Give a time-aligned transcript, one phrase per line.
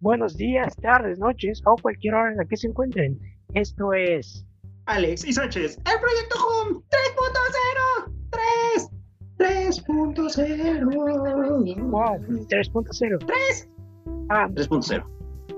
[0.00, 3.18] buenos días, tardes, noches o cualquier hora en la que se encuentren.
[3.54, 4.46] Esto es
[4.86, 8.12] Alex y Sánchez, el proyecto Home 3.0.
[8.30, 8.88] 3.
[9.38, 11.90] 3.0.
[11.90, 12.18] Wow,
[12.48, 13.18] 3.0.
[13.26, 13.68] 3.
[14.30, 15.04] Ah, 3.0.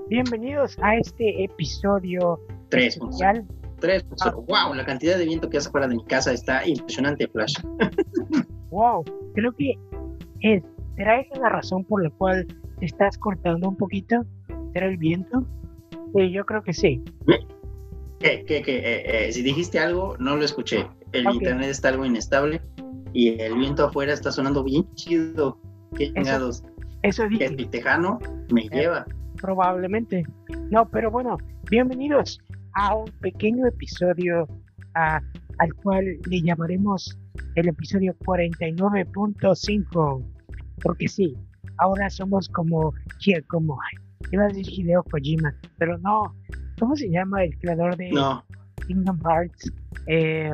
[0.09, 2.37] bienvenidos a este episodio
[2.69, 2.87] 3.0.
[2.87, 3.47] especial.
[3.79, 4.45] 3.0.
[4.45, 7.55] Wow, la cantidad de viento que hace fuera de mi casa está impresionante, Flash.
[8.69, 9.03] Wow,
[9.35, 9.73] creo que
[10.39, 10.63] es,
[10.95, 12.47] ¿será esa la razón por la cual
[12.83, 14.25] te estás cortando un poquito?
[14.73, 15.47] ¿Será el viento?
[16.13, 17.01] Sí, yo creo que sí.
[18.19, 18.77] ¿Qué, qué, qué?
[18.79, 20.85] Eh, eh, si dijiste algo, no lo escuché.
[21.13, 22.61] El internet está algo inestable
[23.13, 25.57] y el viento afuera está sonando bien chido.
[25.95, 26.65] Qué chingados.
[27.03, 27.45] Eso Que dije.
[27.45, 28.19] el tejano
[28.51, 29.05] me lleva.
[29.37, 30.25] Probablemente.
[30.69, 31.37] No, pero bueno,
[31.71, 32.41] bienvenidos
[32.73, 34.45] a un pequeño episodio
[34.95, 37.17] al cual le llamaremos
[37.55, 40.21] el episodio 49.5.
[40.81, 41.37] Porque sí,
[41.77, 42.93] ahora somos como,
[43.47, 43.77] como
[44.31, 46.35] iba a decir Hideo Kojima, pero no.
[46.79, 48.43] ¿Cómo se llama el creador de No,
[48.87, 49.71] Kingdom Hearts?
[50.07, 50.49] Eh,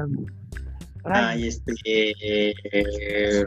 [1.06, 1.74] ay, ay, este.
[1.86, 3.46] eh, eh,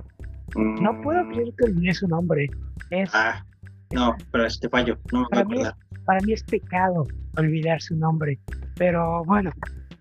[0.56, 2.48] no puedo mm, creer que olvidé su nombre.
[2.90, 3.44] Es, Ah,
[3.92, 6.04] no, pero este fallo, no me Para mí es- acordar.
[6.04, 8.38] para mí es pecado olvidar su nombre.
[8.76, 9.50] Pero bueno,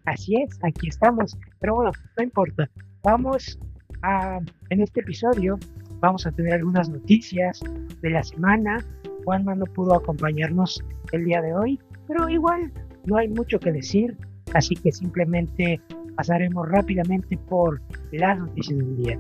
[0.06, 1.38] así es, aquí estamos.
[1.60, 2.70] Pero bueno, no importa.
[3.04, 3.60] Vamos
[4.02, 5.58] a, en este episodio,
[6.02, 7.62] vamos a tener algunas noticias
[8.02, 8.84] de la semana.
[9.24, 12.72] Juanma no pudo acompañarnos el día de hoy, pero igual
[13.06, 14.18] no hay mucho que decir,
[14.54, 15.80] así que simplemente
[16.16, 19.18] pasaremos rápidamente por las noticias del día.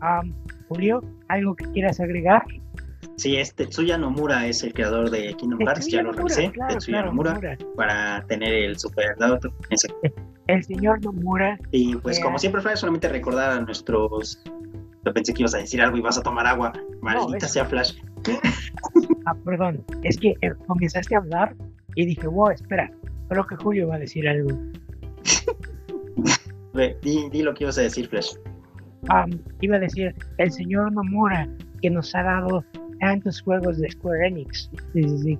[0.00, 0.32] Am,
[0.68, 2.42] Julio, ¿algo que quieras agregar?
[3.16, 6.50] Sí, este Tetsuya Nomura es el creador de Kingdom Hearts, ya lo revisé.
[6.52, 7.56] claro, Tetsuya claro, Nomura, Nomura.
[7.74, 9.48] para tener el super dato.
[10.46, 12.24] El señor Nomura Y pues, Ya.
[12.24, 14.40] como siempre, Flash, solamente recordar a nuestros.
[15.08, 16.70] Yo pensé que ibas a decir algo y vas a tomar agua.
[17.00, 17.94] Maldita sea Flash.
[19.24, 21.56] Ah, perdón, es que eh, comenzaste a hablar
[21.94, 22.90] y dije, wow, espera,
[23.30, 24.50] creo que Julio va a decir algo.
[26.74, 28.34] Ve, di, di lo que ibas a decir, Flash.
[29.62, 31.48] Iba a decir, el señor Nomura,
[31.80, 32.62] que nos ha dado
[33.00, 34.70] tantos juegos de Square Enix.
[34.92, 35.38] Sí, sí, sí.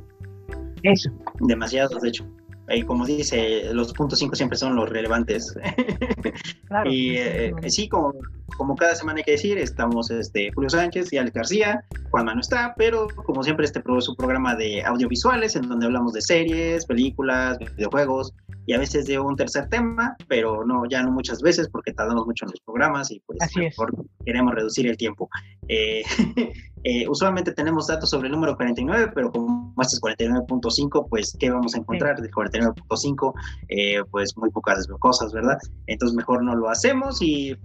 [0.82, 2.26] Eso, Demasiados, de hecho.
[2.70, 5.54] Y como dice, los puntos 5 siempre son los relevantes.
[6.68, 6.90] claro.
[6.90, 8.14] Y eh, eh, sí, como,
[8.56, 11.84] como cada semana hay que decir, estamos este, Julio Sánchez y Alex García.
[12.10, 16.12] Juanma no está, pero como siempre, este es un programa de audiovisuales en donde hablamos
[16.12, 18.34] de series, películas, videojuegos
[18.68, 22.26] y a veces de un tercer tema, pero no, ya no muchas veces porque tardamos
[22.26, 23.78] mucho en los programas y pues Así es.
[23.78, 23.94] mejor
[24.26, 25.30] queremos reducir el tiempo.
[25.68, 26.02] Eh,
[26.84, 31.48] eh, usualmente tenemos datos sobre el número 49, pero como este es 49.5, pues ¿qué
[31.48, 33.32] vamos a encontrar del 49.5?
[33.70, 35.56] Eh, pues muy pocas cosas, ¿verdad?
[35.86, 37.56] Entonces mejor no lo hacemos y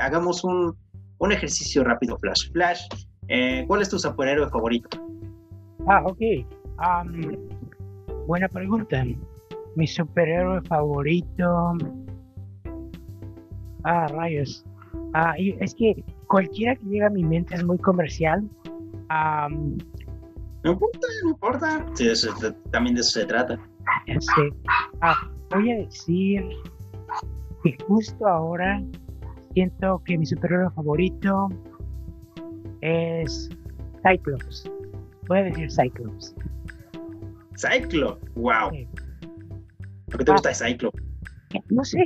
[0.00, 0.74] hagamos un,
[1.18, 2.50] un ejercicio rápido, Flash.
[2.52, 2.80] Flash,
[3.66, 4.88] ¿cuál es tu superhéroe favorito?
[5.86, 6.46] Ah, ok.
[8.26, 9.04] Buena pregunta.
[9.76, 11.74] Mi superhéroe favorito.
[13.84, 14.64] Ah, rayos.
[15.14, 18.48] Ah, y es que cualquiera que llega a mi mente es muy comercial.
[19.08, 19.76] Am,
[20.64, 21.86] No importa, no importa.
[21.94, 22.34] Sí, eso-
[22.72, 23.56] también de eso se trata.
[24.18, 24.50] Sé.
[25.00, 25.14] Ah,
[25.54, 26.42] voy a decir
[27.62, 28.82] que justo ahora
[29.54, 31.48] siento que mi superhéroe favorito
[32.80, 33.48] es
[34.02, 34.68] Cyclops.
[35.28, 36.34] Voy a decir Cyclops.
[37.56, 38.70] Cyclo, wow.
[38.72, 38.88] Sí.
[40.06, 40.34] ¿Por qué te Ah.
[40.34, 40.90] gusta Cyclo?
[41.70, 41.98] No sé,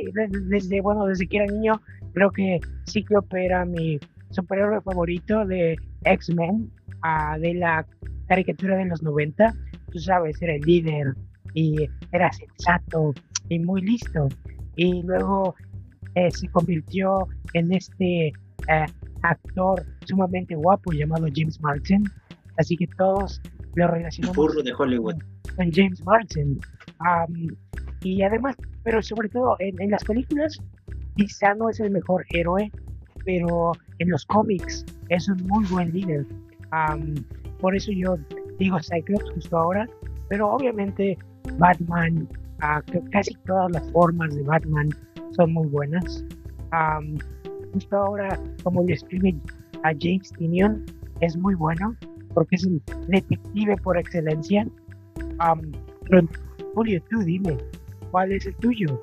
[0.48, 1.80] desde, bueno, desde que era niño,
[2.14, 3.98] creo que Cíclope era mi
[4.30, 6.70] superhéroe favorito de X-Men,
[7.40, 7.86] de la
[8.28, 9.52] caricatura de los 90.
[9.90, 11.14] Tú sabes, era el líder
[11.54, 13.12] y era sensato
[13.48, 14.28] y muy listo.
[14.76, 15.54] Y luego
[16.14, 18.86] eh, se convirtió en este eh,
[19.22, 22.04] actor sumamente guapo llamado James Marsden.
[22.56, 23.40] Así que todos
[23.74, 25.16] lo El relacionamos furro de Hollywood.
[25.56, 26.58] con James Marsden.
[26.98, 27.48] Am,
[28.02, 30.58] y además, pero sobre todo en, las películas,
[31.16, 32.70] quizá no es el mejor héroe,
[33.24, 36.26] pero en los cómics es un muy buen líder.
[36.70, 37.14] Am,
[37.60, 38.16] por eso yo
[38.58, 39.88] digo Cyclops justo ahora,
[40.28, 41.18] pero obviamente
[41.58, 42.28] Batman,
[42.86, 44.88] que casi todas las formas de Batman
[45.32, 46.24] son muy buenas.
[46.70, 47.18] Am,
[47.72, 49.34] justo ahora, como le escribe
[49.82, 50.84] a James Tinion,
[51.20, 51.94] es muy bueno
[52.34, 54.66] porque es un detective por excelencia.
[55.38, 55.60] Am,
[56.08, 56.26] pero,
[56.74, 57.56] Julio, tú dime,
[58.10, 59.02] ¿cuál es el tuyo?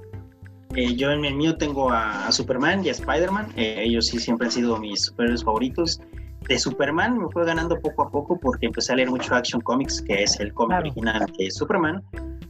[0.76, 3.54] Eh, yo en el mío tengo a, a Superman y a Spider-Man.
[3.56, 6.02] Eh, ellos sí siempre han sido mis superhéroes favoritos.
[6.48, 10.02] De Superman me fue ganando poco a poco porque empecé a leer mucho Action Comics,
[10.02, 10.86] que es el cómic Claro.
[10.86, 12.04] original de Superman.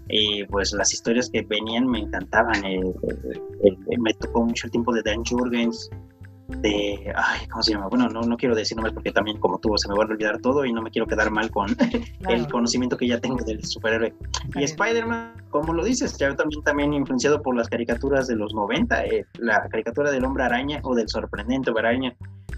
[0.10, 2.64] Y pues las historias que venían me encantaban.
[2.66, 5.90] Eh, eh, eh, me tocó mucho el tiempo de Dan Jurgens.
[6.48, 7.88] De, ay, ¿cómo se llama?
[7.88, 10.40] Bueno, no, no quiero decir nombres porque también como tú se me va a olvidar
[10.40, 11.68] todo y no me quiero quedar mal con
[12.30, 14.14] el conocimiento que ya tengo del superhéroe.
[14.56, 19.06] Y Spider-Man, como lo dices, ya también, también influenciado por las caricaturas de los 90,
[19.06, 22.16] eh, la caricatura del hombre araña o del sorprendente hombre araña,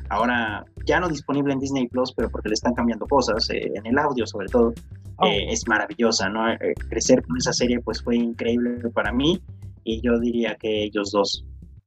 [0.10, 3.86] ahora ya no disponible en Disney Plus, pero porque le están cambiando cosas, eh, en
[3.86, 4.74] el audio sobre todo,
[5.18, 5.26] oh.
[5.26, 6.46] eh, es maravillosa, ¿no?
[6.90, 9.42] crecer con esa serie pues fue increíble para mí
[9.84, 11.44] y yo diría que ellos dos.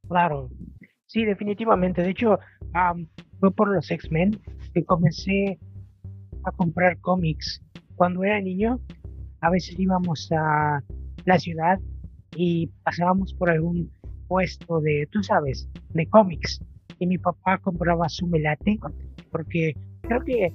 [0.08, 0.50] Claro,
[1.12, 2.02] Sí, definitivamente.
[2.02, 2.38] De hecho,
[3.38, 4.40] fue por los X-Men
[4.72, 5.58] que comencé
[6.44, 7.62] a comprar cómics.
[7.96, 8.80] Cuando era niño,
[9.42, 10.82] a veces íbamos a
[11.26, 11.78] la ciudad
[12.34, 13.92] y pasábamos por algún
[14.26, 16.62] puesto de, tú sabes, de cómics.
[16.98, 18.78] Y mi papá compraba su melate,
[19.30, 20.50] porque creo que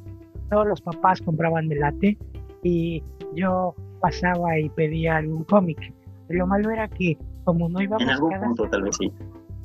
[0.50, 2.18] todos los papás compraban melate
[2.64, 3.04] y
[3.36, 5.94] yo pasaba y pedía algún cómic.
[6.30, 9.14] Lo malo era que como no íbamos en algún punto tal vez sí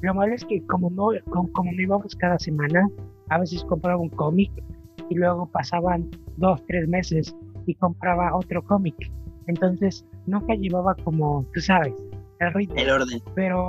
[0.02, 2.88] lo malo es que como no, como, no íbamos cada semana,
[3.28, 4.50] a veces compraba un cómic
[5.08, 7.34] y luego pasaban dos, tres meses
[7.66, 8.94] y compraba otro cómic.
[9.46, 11.94] Entonces nunca llevaba como, tú sabes,
[12.40, 12.74] el ritmo.
[12.76, 13.22] El orden.
[13.36, 13.68] Pero,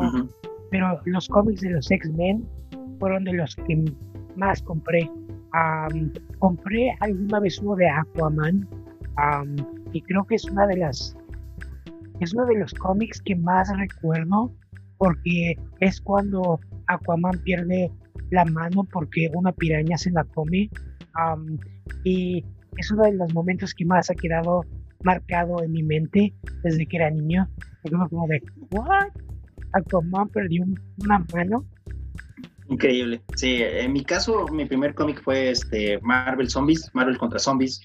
[0.72, 2.48] pero los cómics de los X-Men
[3.00, 3.84] fueron de los que
[4.36, 5.10] más compré.
[6.40, 8.68] compré alguna vez uno de Aquaman
[9.92, 11.16] y creo que es una de las
[12.20, 14.52] es uno de los cómics que más recuerdo
[15.04, 17.92] porque es cuando Aquaman pierde
[18.30, 20.70] la mano porque una piraña se la come
[22.06, 22.46] y
[22.78, 24.62] es uno de los momentos que más ha quedado
[25.04, 26.34] marcado en mi mente
[26.64, 27.50] desde que era niño.
[28.10, 28.42] como de,
[28.72, 29.10] ¿what?
[29.74, 30.64] Aquaman perdió
[31.04, 31.66] una mano.
[32.70, 33.22] Increíble.
[33.36, 37.82] Sí, en mi caso, mi primer cómic fue este Marvel Zombies, Marvel contra Zombies,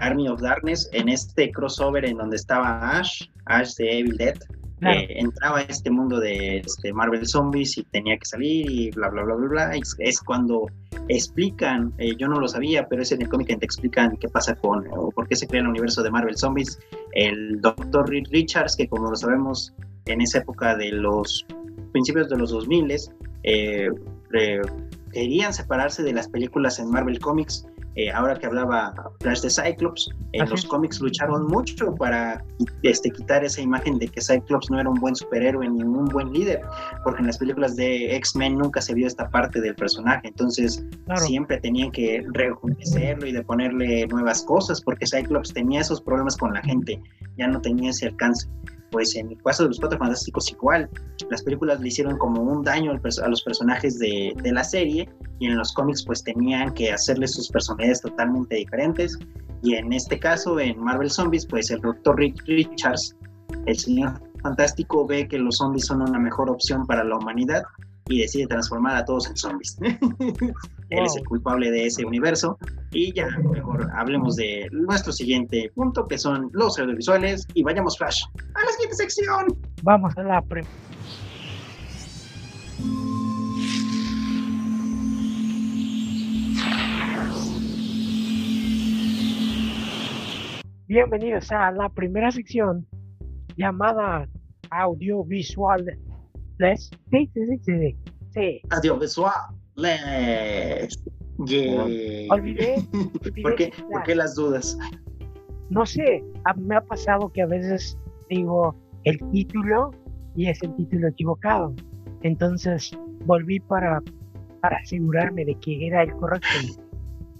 [0.00, 4.36] Army of Darkness, en este crossover en donde estaba Ash, Ash de Evil Dead,
[4.80, 9.24] entraba a este mundo de este, Marvel Zombies y tenía que salir y bla, bla,
[9.24, 9.70] bla, bla, bla.
[9.98, 10.66] Es, cuando
[11.08, 14.28] explican, eh, yo no lo sabía, pero es en el cómic que te explican qué
[14.28, 16.78] pasa con, o por qué se crea el universo de Marvel Zombies.
[17.12, 19.72] El Reed Richards, que como lo sabemos,
[20.06, 21.46] en esa época de los
[21.92, 22.90] principios de los 2000,
[23.44, 23.88] eh,
[24.34, 24.60] eh,
[25.12, 27.66] querían separarse de las películas en Marvel Comics
[27.96, 32.44] eh, ahora que hablaba Flash de Cyclops, en los cómics lucharon mucho para
[32.82, 36.30] este, quitar esa imagen de que Cyclops no era un buen superhéroe ni un buen
[36.32, 36.60] líder,
[37.04, 40.84] porque en las películas de X-Men nunca se vio esta parte del personaje, entonces
[41.16, 46.52] siempre tenían que rejuvenecerlo y de ponerle nuevas cosas, porque Cyclops tenía esos problemas con
[46.52, 47.02] la gente,
[47.38, 48.46] ya no tenía ese alcance
[48.90, 50.88] pues en el caso de los Cuatro Fantásticos igual,
[51.30, 55.46] las películas le hicieron como un daño a los personajes de, de, la serie y
[55.46, 59.18] en los cómics pues tenían que hacerles sus personalidades totalmente diferentes.
[59.62, 63.16] Y en este caso en Marvel Zombies pues el doctor Rick Richards,
[63.66, 67.62] el señor fantástico ve que los zombies son una mejor opción para la humanidad
[68.08, 69.78] y decide transformar a todos en zombies.
[70.90, 72.58] Él es el culpable de ese universo.
[72.92, 77.46] Y ya, mejor hablemos de nuestro siguiente punto, que son los audiovisuales.
[77.54, 78.24] Y vayamos, Flash,
[78.54, 79.46] a la siguiente sección.
[79.82, 80.62] Vamos a la pre
[90.88, 92.86] Bienvenidos a la primera sección
[93.56, 94.28] llamada
[94.70, 95.98] audiovisual
[96.58, 96.90] Les.
[97.10, 97.96] Sí, sí, sí, sí.
[98.34, 98.60] sí.
[99.76, 101.02] Les.
[102.30, 102.76] Olvidé.
[103.42, 104.78] ¿Por, qué, ¿Por qué las dudas?
[105.70, 106.24] No sé,
[106.56, 107.98] me ha pasado que a veces
[108.30, 109.90] digo el título
[110.34, 111.74] y es el título equivocado.
[112.22, 112.92] Entonces
[113.24, 114.02] volví para,
[114.60, 116.48] para asegurarme de que era el correcto.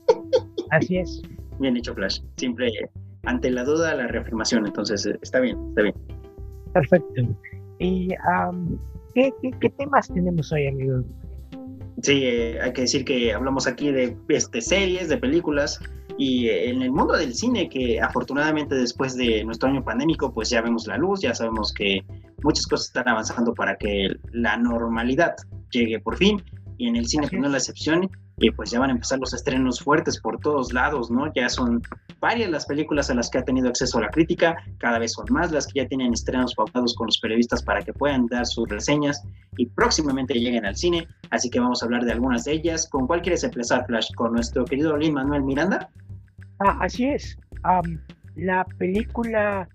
[0.71, 1.23] Así es.
[1.59, 2.21] Bien hecho, Flash.
[2.37, 2.71] Siempre
[3.25, 4.67] ante la duda, la reafirmación.
[4.67, 5.95] Entonces, eh, está bien, está bien.
[6.73, 7.23] Perfecto.
[7.79, 8.09] ¿Y
[9.17, 11.03] ¿qué, temas tenemos hoy, amigo?
[12.03, 15.81] Sí, eh, hay que decir que hablamos aquí de este, series, de películas
[16.19, 20.51] y eh, en el mundo del cine que afortunadamente después de nuestro año pandémico pues
[20.51, 22.05] ya vemos la luz, ya sabemos que
[22.43, 25.35] muchas cosas están avanzando para que la normalidad
[25.71, 26.43] llegue por fin
[26.77, 29.19] y en el cine pues no es la excepción y pues ya van a empezar
[29.19, 31.33] los estrenos fuertes por todos lados, ¿no?
[31.35, 31.83] Ya son
[32.21, 35.53] varias las películas a las que ha tenido acceso la crítica, cada vez son más
[35.53, 39.23] las que ya tienen estrenos pautados con los periodistas para que puedan dar sus reseñas
[39.57, 42.89] y próximamente lleguen al cine, así que vamos a hablar de algunas de ellas.
[42.89, 44.13] ¿Con cuál quieres empezar, Flash?
[44.15, 45.89] ¿Con nuestro querido Lin Manuel Miranda?
[46.61, 47.39] Ah, así es.
[48.35, 49.67] la película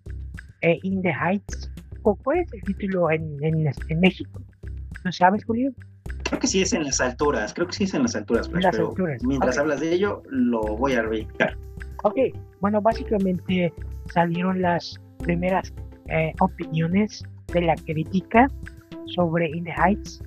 [0.61, 1.71] eh, In the Heights,
[2.03, 4.39] ¿cuál es el título en, en México?
[5.03, 5.73] ¿No sabes, Julio?
[6.31, 8.93] Creo que sí es en las alturas, creo que sí es en las alturas, pero
[9.23, 11.57] mientras hablas de ello, lo voy a verificar.
[12.03, 12.15] Ok,
[12.61, 13.73] bueno, básicamente
[14.13, 15.73] salieron las primeras
[16.07, 17.23] eh, opiniones
[17.53, 18.47] de la crítica
[19.07, 20.23] sobre In the Heights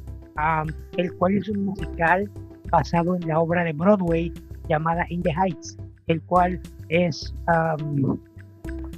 [0.98, 2.30] el cual es un musical
[2.70, 4.30] basado en la obra de Broadway
[4.68, 7.34] llamada In the Heights, el cual es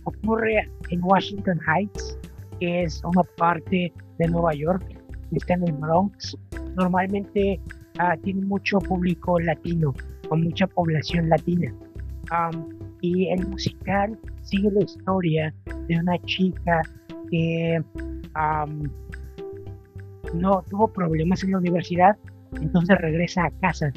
[0.05, 2.19] ocurre en Washington Heights,
[2.59, 4.85] que es una parte de Nueva York,
[5.33, 6.37] está en el Bronx.
[6.77, 7.61] Normalmente
[7.99, 9.95] uh, tiene mucho público latino,
[10.29, 11.73] con mucha población latina.
[13.01, 15.55] y el musical sigue la historia
[15.89, 16.83] de una chica
[17.31, 17.83] que
[20.35, 22.17] no tuvo problemas en la universidad,
[22.61, 23.93] entonces regresa a casa.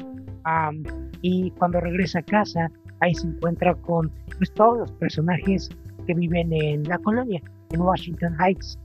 [1.22, 2.70] y cuando regresa a casa,
[3.00, 5.68] ahí se encuentra con pues, todos los personajes
[6.06, 8.78] que viven en la colonia, en Washington Heights.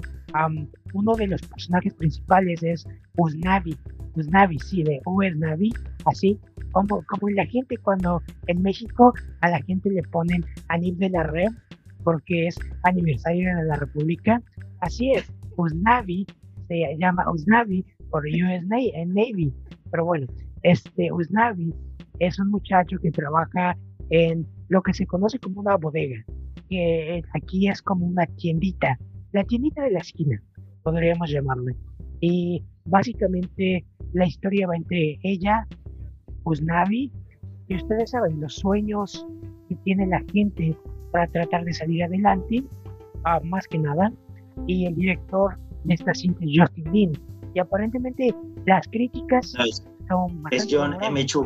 [0.94, 2.88] Uno de los personajes principales es
[3.18, 3.76] Usnavi,
[4.16, 5.74] Usnavi, sí, de Usnavi,
[6.06, 6.40] así
[6.72, 11.24] como, como la gente cuando en México a la gente le ponen Anil de la
[11.24, 11.52] Red
[12.04, 14.42] porque es aniversario de la República.
[14.80, 16.26] Así es, Usnavi
[16.68, 19.54] se llama Usnavi por US Navy,
[19.92, 20.28] pero bueno,
[20.64, 21.74] este Usnavi
[22.20, 23.78] es un muchacho que trabaja
[24.10, 26.24] en lo que se conoce como una bodega,
[26.70, 28.98] que aquí es como una tiendita,
[29.36, 30.42] la tiendita de la esquina,
[30.82, 31.76] podríamos llamarle.
[32.22, 35.68] Y básicamente la historia va entre ella,
[36.46, 37.12] Usnavi,
[37.68, 39.28] y ustedes saben los sueños
[39.68, 40.78] que tiene la gente
[41.12, 42.64] para tratar de salir adelante,
[43.26, 44.14] ah, más que nada,
[44.68, 47.12] y el director de esta cinta es Justin Lin.
[47.54, 48.34] Y aparentemente
[48.66, 49.54] las críticas
[50.08, 51.26] son Es John M.
[51.26, 51.46] Chu,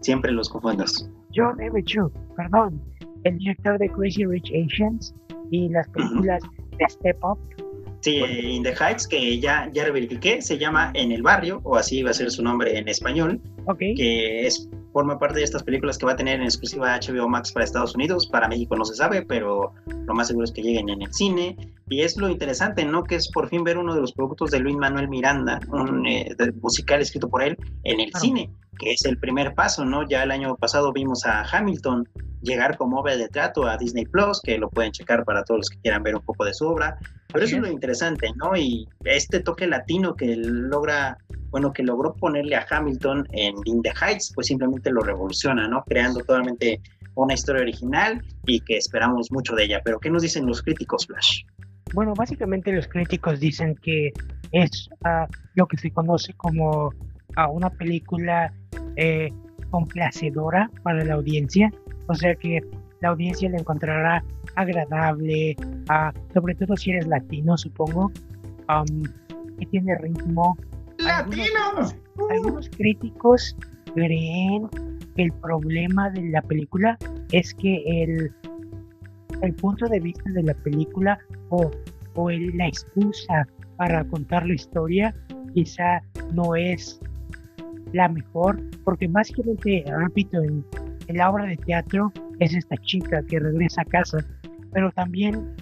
[0.00, 1.08] siempre los confundas.
[1.32, 1.80] John M.
[1.84, 2.82] Chu, perdón,
[3.22, 5.14] el director de Crazy Rich Asians
[5.52, 6.42] y las películas
[6.78, 7.38] de Up.
[8.00, 12.02] Sí, In the Heights, que ya, ya verifiqué, se llama En el Barrio, o así
[12.02, 13.94] va a ser su nombre en español, okay.
[13.94, 17.52] que es forma parte de estas películas que va a tener en exclusiva HBO Max
[17.52, 18.26] para Estados Unidos.
[18.26, 21.56] Para México no se sabe, pero lo más seguro es que lleguen en el cine.
[21.88, 23.04] Y es lo interesante, ¿no?
[23.04, 26.34] Que es por fin ver uno de los productos de Luis Manuel Miranda, un eh,
[26.60, 30.06] musical escrito por él, en el cine, que es el primer paso, ¿no?
[30.08, 32.08] Ya el año pasado vimos a Hamilton
[32.42, 35.70] llegar como obra de trato a Disney Plus, que lo pueden checar para todos los
[35.70, 36.98] que quieran ver un poco de su obra.
[37.32, 38.56] Pero eso es lo interesante, ¿no?
[38.56, 41.16] Y este toque latino que logra
[41.52, 45.84] bueno, que logró ponerle a Hamilton en In the Heights, pues simplemente lo revoluciona, ¿no?
[45.84, 46.80] Creando totalmente
[47.14, 49.82] una historia original y que esperamos mucho de ella.
[49.84, 51.42] Pero, ¿qué nos dicen los críticos, Flash?
[51.92, 54.12] Bueno, básicamente los críticos dicen que
[54.52, 58.50] es uh, lo que se conoce como uh, una película
[58.96, 59.30] eh,
[59.70, 61.72] complacedora para la audiencia,
[62.08, 62.60] o sea que
[63.00, 65.56] la audiencia la encontrará agradable,
[65.90, 68.12] uh, sobre todo si eres latino, supongo,
[68.68, 69.02] um,
[69.58, 70.56] que tiene ritmo,
[70.98, 71.96] ¡Latinos!
[72.30, 73.56] Algunos, críticos
[73.94, 74.68] creen
[75.16, 76.96] que el problema de la película
[77.32, 78.32] es que el,
[79.42, 81.18] el punto de vista de la película
[81.48, 81.70] o,
[82.14, 83.46] o la excusa
[83.76, 85.14] para contar la historia
[85.54, 87.00] quizá no es
[87.92, 90.64] la mejor, porque básicamente, repito, en,
[91.06, 94.18] en, la obra de teatro es esta chica que regresa a casa,
[94.72, 95.54] pero también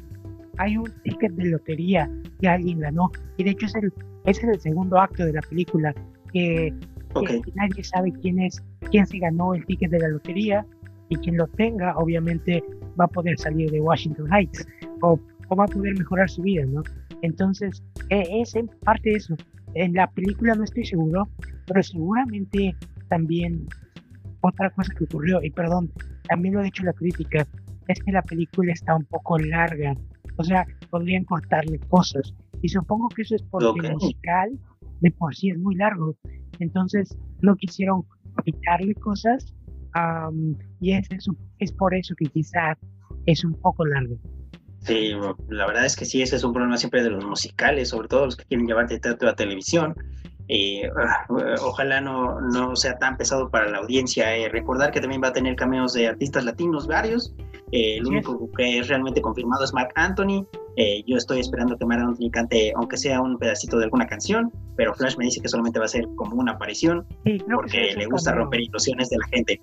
[0.59, 2.11] hay un ticket de lotería
[2.41, 3.93] que alguien ganó, y de hecho es el
[4.25, 5.95] ese es el segundo acto de la película,
[6.33, 6.73] que,
[7.55, 10.65] nadie sabe quién es, quién se ganó el ticket de la lotería
[11.09, 12.63] y quien lo tenga, obviamente
[12.99, 14.67] va a poder salir de Washington Heights
[15.03, 15.19] o,
[15.57, 16.85] va a poder mejorar su vida, ¿no?
[17.23, 19.35] Entonces, e, es en parte eso.
[19.75, 21.29] En la película no estoy seguro,
[21.67, 22.75] pero seguramente
[23.09, 23.67] también
[24.41, 25.93] otra cosa que ocurrió, y perdón,
[26.29, 27.47] también lo ha dicho la crítica,
[27.89, 29.95] es que la película está un poco larga.
[30.37, 32.35] O sea, podrían cortarle cosas.
[32.63, 34.59] Y supongo que eso es porque el musical
[35.01, 36.17] de por sí es muy largo.
[36.59, 38.05] Entonces no quisieron
[38.45, 39.55] quitarle cosas
[40.81, 41.09] y es,
[41.59, 42.77] es por eso que quizá
[43.27, 44.17] es un poco largo.
[44.81, 45.13] Sí,
[45.49, 48.27] la verdad es que sí, ese es un problema siempre de los musicales, sobre todo
[48.27, 49.95] los que quieren llevarte teatro a televisión.
[50.97, 51.27] Ah,
[51.63, 54.37] ojalá no, no sea tan pesado para la audiencia.
[54.37, 57.35] Eh, recordar que también va a tener cameos de artistas latinos varios.
[57.73, 60.47] Eh, el único que es realmente confirmado es Mark Anthony.
[60.77, 64.51] Eh, yo estoy esperando que Mark Anthony cante, aunque sea un pedacito de alguna canción,
[64.77, 67.07] pero Flash me dice que solamente va a ser como una aparición,
[67.55, 69.61] porque le gusta romper ilusiones de la gente.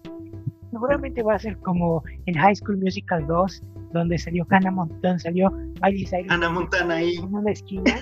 [0.78, 5.50] Seguramente va a ser como en High School Musical 2, donde salió Hannah Montana, salió
[5.82, 6.30] Miley Cyrus.
[6.30, 7.16] Hannah Montana ahí.
[7.16, 7.96] En una esquina.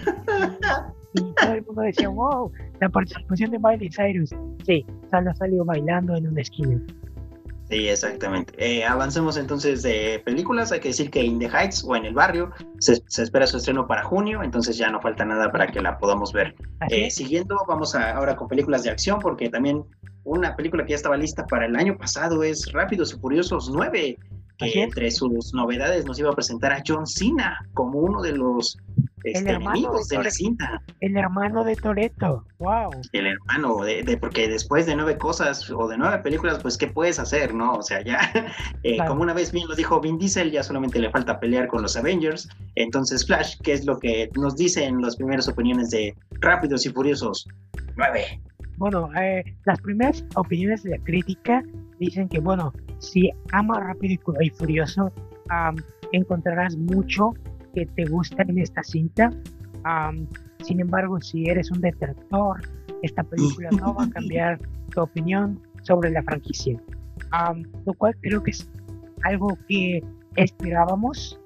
[1.14, 2.52] y, todo el mundo decía, wow,
[2.82, 4.32] la participación de Miley Cyrus.
[4.66, 6.78] Sí, solo salió bailando en una esquina.
[7.70, 8.54] Sí, exactamente.
[8.58, 10.74] Eh, avancemos entonces de películas.
[10.74, 13.88] Hay que decir que In the Heights o En el Barrio se, espera su estreno
[13.88, 16.56] para junio, entonces ya no falta nada para que la podamos ver.
[16.90, 19.86] Eh, siguiendo, vamos a, ahora con películas de acción, porque también
[20.26, 24.18] una película que ya estaba lista para el año pasado es Rápidos y Furiosos 9,
[24.58, 28.78] que entre sus novedades nos iba a presentar a John Cena como uno de los
[29.24, 30.82] este, enemigos de, la cinta.
[31.00, 32.92] El hermano de Toreto, wow.
[33.12, 37.20] El hermano, de, porque después de nueve cosas o de nueve películas, pues, ¿qué puedes
[37.20, 37.74] hacer, no?
[37.74, 38.20] O sea, ya,
[38.84, 41.82] eh, como una vez bien lo dijo Vin Diesel, ya solamente le falta pelear con
[41.82, 42.48] los Avengers.
[42.76, 46.90] Entonces, Flash, ¿qué es lo que nos dice en las primeras opiniones de Rápidos y
[46.90, 47.48] Furiosos
[47.96, 48.42] 9?
[48.78, 51.64] Bueno, eh, las primeras opiniones de la crítica
[52.00, 55.12] dicen que, bueno, si ama Rápido y Furioso,
[56.12, 57.34] encontrarás mucho
[57.74, 59.32] que te gusta en esta cinta.
[60.64, 62.62] sin embargo, si eres un detractor,
[63.02, 64.60] esta película no va a cambiar
[64.94, 66.80] tu opinión sobre la franquicia.
[67.86, 68.70] lo cual creo que es
[69.24, 70.04] algo que
[70.36, 71.40] esperábamos.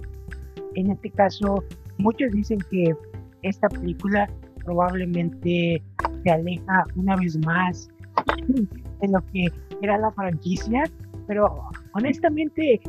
[0.76, 1.64] En este caso,
[1.98, 2.96] muchos dicen que
[3.42, 4.30] esta película
[4.64, 5.82] probablemente
[6.24, 7.90] se aleja una vez más
[9.02, 9.48] de lo que
[9.82, 10.84] era la franquicia,
[11.28, 12.80] pero honestamente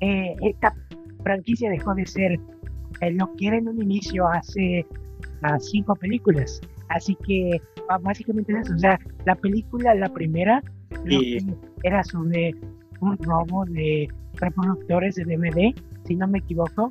[0.00, 0.74] eh, esta
[1.22, 2.40] franquicia dejó de ser
[3.00, 4.86] eh, lo que era en un inicio hace
[5.60, 6.60] cinco películas.
[6.88, 7.60] Así que
[8.02, 8.74] básicamente eso.
[8.74, 10.62] O sea, la película, la primera,
[11.82, 12.54] era sobre
[13.00, 15.74] un robo de reproductores de DVD,
[16.04, 16.88] si no me equivoco.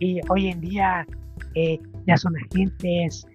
[0.00, 1.06] Y hoy en día
[1.54, 3.26] eh, ya son agentes.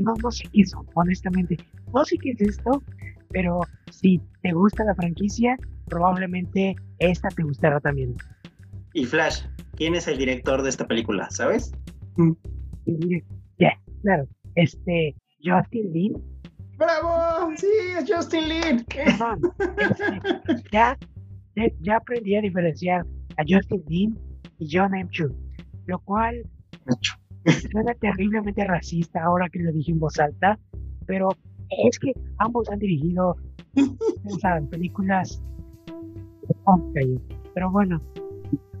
[0.00, 1.56] No, no sé qué es, honestamente.
[1.92, 2.82] No sé qué es esto,
[3.30, 3.60] pero
[3.90, 8.14] si te gusta la franquicia, probablemente esta te gustará también.
[8.92, 9.44] Y Flash,
[9.76, 11.28] ¿quién es el director de esta película?
[11.30, 11.72] ¿Sabes?
[13.58, 13.70] Ya,
[14.02, 14.28] claro.
[14.54, 16.22] Este, Justin Lin.
[16.76, 17.52] ¡Bravo!
[17.56, 18.86] Sí, es Justin Lin.
[18.88, 20.98] Este, ya,
[21.80, 23.04] ya aprendí a diferenciar
[23.36, 24.18] a Justin Lin
[24.58, 25.08] y John M.
[25.10, 25.34] Chu,
[25.86, 26.42] lo cual
[27.70, 30.58] suena terriblemente racista ahora que lo dije en voz alta,
[31.06, 31.28] pero
[31.86, 33.36] es que ambos han dirigido
[34.70, 35.42] películas
[37.54, 38.00] pero bueno,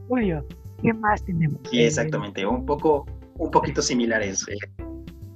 [0.08, 0.46] Julio,
[0.82, 1.58] ¿qué más tenemos?
[1.70, 3.06] Sí, exactamente, un poco,
[3.38, 4.46] un poquito similares.
[4.48, 4.56] Eh.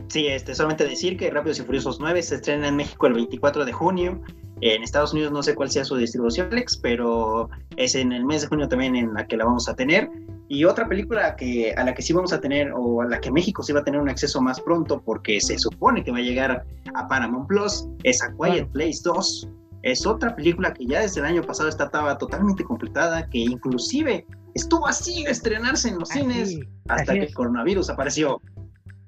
[0.09, 3.65] Sí, este, solamente decir que Rápidos y Furiosos 9 se estrena en México el 24
[3.65, 4.21] de junio.
[4.61, 8.43] En Estados Unidos no sé cuál sea su distribución, Alex, pero es en el mes
[8.43, 10.11] de junio también en la que la vamos a tener.
[10.49, 13.31] Y otra película que, a la que sí vamos a tener, o a la que
[13.31, 16.23] México sí va a tener un acceso más pronto, porque se supone que va a
[16.23, 19.49] llegar a Paramount Plus, es A Quiet Place 2.
[19.83, 24.89] Es otra película que ya desde el año pasado estaba totalmente completada, que inclusive estuvo
[24.89, 28.41] así de estrenarse en los cines hasta que el coronavirus apareció.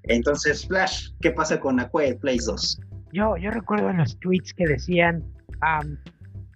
[0.04, 2.80] Entonces, Flash, ¿qué pasa con A Quiet Place 2?
[3.12, 5.24] Yo, yo recuerdo en los tweets que decían,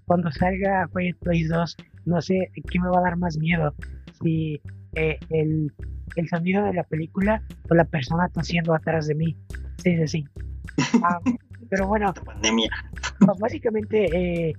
[0.06, 3.74] cuando salga Quiet Place 2, no sé qué me va a dar más miedo,
[4.22, 4.60] si
[4.94, 5.72] eh, el,
[6.16, 9.36] el, sonido de la película o la persona tosiendo atrás de mí.
[9.82, 10.24] Sí, sí, sí.
[11.70, 12.70] pero bueno, pandemia.
[13.18, 14.54] Pues, básicamente eh,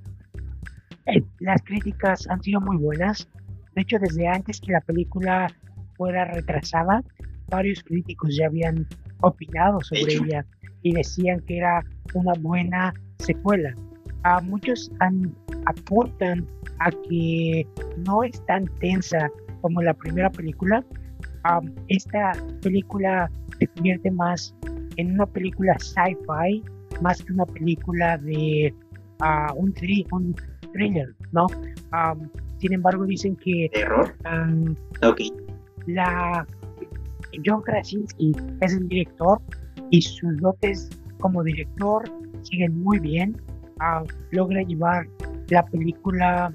[1.05, 3.27] eh, las críticas han sido muy buenas.
[3.75, 5.47] De hecho, desde antes que la película
[5.95, 7.03] fuera retrasada,
[7.47, 8.87] varios críticos ya habían
[9.21, 10.45] opinado sobre ella
[10.81, 13.73] y decían que era una buena secuela.
[14.25, 14.91] A muchos
[15.65, 16.45] apuntan
[16.79, 17.67] a que
[18.05, 19.29] no es tan tensa
[19.61, 20.83] como la primera película.
[21.87, 24.55] esta película se convierte más
[24.97, 26.63] en una película sci-fi
[27.01, 28.73] más que una película de
[29.19, 29.73] uh, un,
[30.11, 30.35] un,
[30.73, 31.47] thriller, ¿no?
[32.57, 33.69] sin embargo, dicen que...
[33.73, 34.15] ¿Terror?
[35.87, 36.47] La,
[37.45, 39.39] John Krasinski es el director
[39.91, 42.03] y sus dotes como director
[42.43, 43.35] siguen muy bien.
[44.31, 45.07] Logra llevar
[45.49, 46.53] la película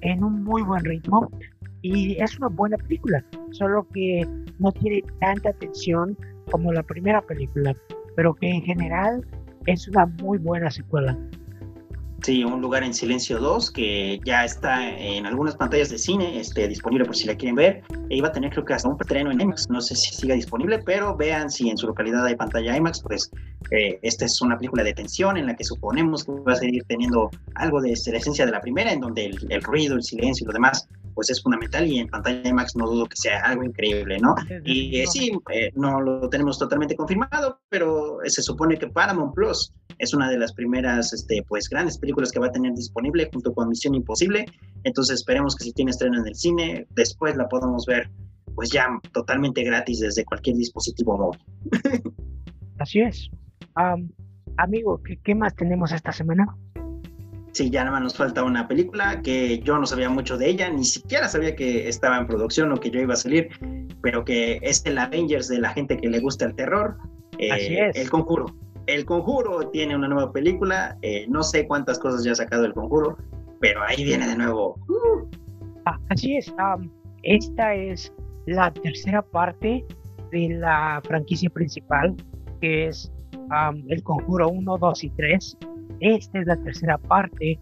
[0.00, 1.30] en un muy buen ritmo
[1.82, 4.26] y es una buena película, solo que
[4.58, 6.16] no tiene tanta atención
[6.50, 7.74] como la primera película
[8.18, 9.24] pero que en general
[9.66, 11.16] es una muy buena secuela.
[12.22, 16.66] Sí, Un lugar en silencio 2, que ya está en algunas pantallas de cine, este,
[16.66, 17.82] disponible por si la quieren ver.
[18.10, 20.34] E iba a tener creo que hasta un pretreno en IMAX, no sé si siga
[20.34, 23.30] disponible, pero vean si en su localidad hay pantalla IMAX, pues
[23.70, 26.84] eh, esta es una película de tensión en la que suponemos que va a seguir
[26.88, 30.46] teniendo algo de la esencia de la primera, en donde el, ruido, el silencio y
[30.48, 34.18] lo demás pues es fundamental y en pantalla IMAX no dudo que sea algo increíble,
[34.20, 34.36] ¿no?
[34.64, 39.72] Y eh, sí, eh, no lo tenemos totalmente confirmado, pero se supone que Paramount Plus
[39.98, 43.52] es una de las primeras, este, pues, grandes películas que va a tener disponible junto
[43.52, 44.46] con Misión Imposible.
[44.84, 48.10] Entonces esperemos que si tiene estreno en el cine, después la podamos ver,
[48.54, 51.40] pues ya totalmente gratis desde cualquier dispositivo móvil.
[52.78, 53.30] Así es.
[54.56, 56.46] amigo, ¿qué, ¿qué, más tenemos esta semana?
[57.52, 60.70] Sí, ya nada más nos falta una película que yo no sabía mucho de ella,
[60.70, 63.48] ni siquiera sabía que estaba en producción o que yo iba a salir,
[64.00, 66.96] pero que es el Avengers de la gente que le gusta el terror.
[67.52, 67.96] Así eh, es.
[67.96, 68.46] El Conjuro.
[68.88, 70.96] El Conjuro tiene una nueva película.
[71.02, 73.18] Eh, no sé cuántas cosas ya ha sacado El Conjuro,
[73.60, 74.80] pero ahí viene de nuevo.
[75.84, 76.52] Ah, así es.
[77.22, 78.12] esta es
[78.46, 79.84] la tercera parte
[80.32, 82.16] de la franquicia principal,
[82.62, 83.12] que es
[83.88, 85.58] El Conjuro 1, 2 y 3.
[86.00, 87.58] Esta es la tercera parte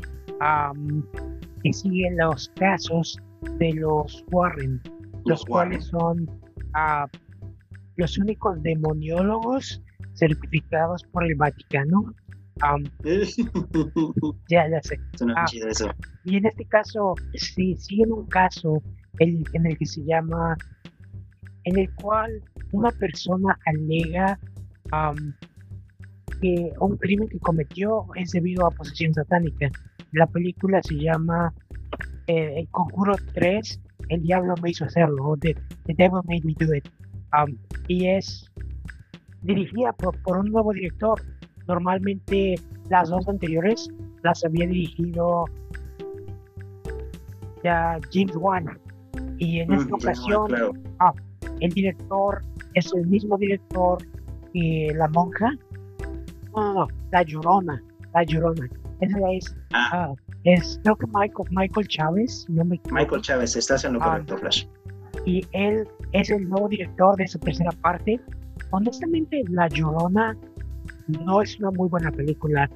[1.65, 3.19] que sigue los casos
[3.59, 4.81] de los Warren,
[5.25, 6.31] los, cuales son
[6.77, 7.09] uh,
[7.97, 9.83] los únicos demoniólogos
[10.16, 12.14] certificados por el Vaticano.
[14.48, 14.98] ya, ya sé.
[15.37, 15.90] Ah, eso.
[16.24, 18.83] Y en este caso, sí, siguen un caso
[19.18, 20.57] en, en el que se llama,
[21.64, 24.38] en el cual una persona alega
[26.40, 29.70] que un crimen que cometió es debido a posesión satánica.
[30.12, 31.52] La película se llama
[32.26, 36.74] eh, El Conjuro 3, El Diablo me hizo hacerlo, o The, Devil Made Me Do
[36.74, 36.88] It.
[37.88, 38.50] y es
[39.42, 41.20] dirigida por, por, un nuevo director.
[41.66, 42.55] Normalmente
[42.90, 43.88] las dos anteriores
[44.22, 45.44] las había dirigido
[47.62, 48.79] ya James Wan.
[49.38, 50.55] Y en esta mm, ocasión,
[51.01, 51.12] ah,
[51.61, 52.42] el director
[52.75, 53.99] es el mismo director
[54.53, 55.51] que La Monja.
[56.55, 57.83] No, no, no, La Llorona.
[58.14, 58.68] La Llorona.
[59.01, 59.88] Esa es, ah.
[59.92, 62.46] Ah, es creo que Michael, Michael Chávez.
[62.49, 64.64] No me Michael Chávez, estás en lo correcto, Flash.
[65.25, 68.20] Y él es el nuevo director de su tercera parte.
[68.70, 70.37] Honestamente, La Llorona
[71.09, 72.68] no es una muy buena película.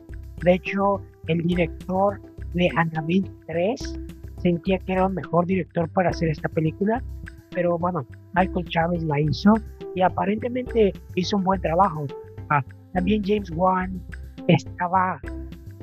[0.42, 2.20] De hecho, el director
[2.54, 4.00] de Annabelle 3
[4.38, 7.02] sentía que era un mejor director para hacer esta película,
[7.50, 9.54] pero bueno, Michael Chávez la hizo
[9.94, 12.06] y aparentemente hizo un buen trabajo.
[12.48, 14.00] Ah, también James Wan
[14.48, 15.20] estaba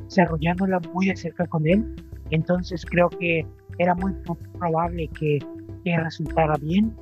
[0.06, 1.86] desarrollándola muy de cerca con él,
[2.32, 3.46] entonces creo que
[3.78, 4.14] era muy
[4.58, 5.40] probable que,
[5.84, 6.96] que resultara bien.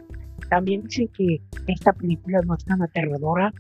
[0.50, 3.54] También dicen que esta película no es tan aterradora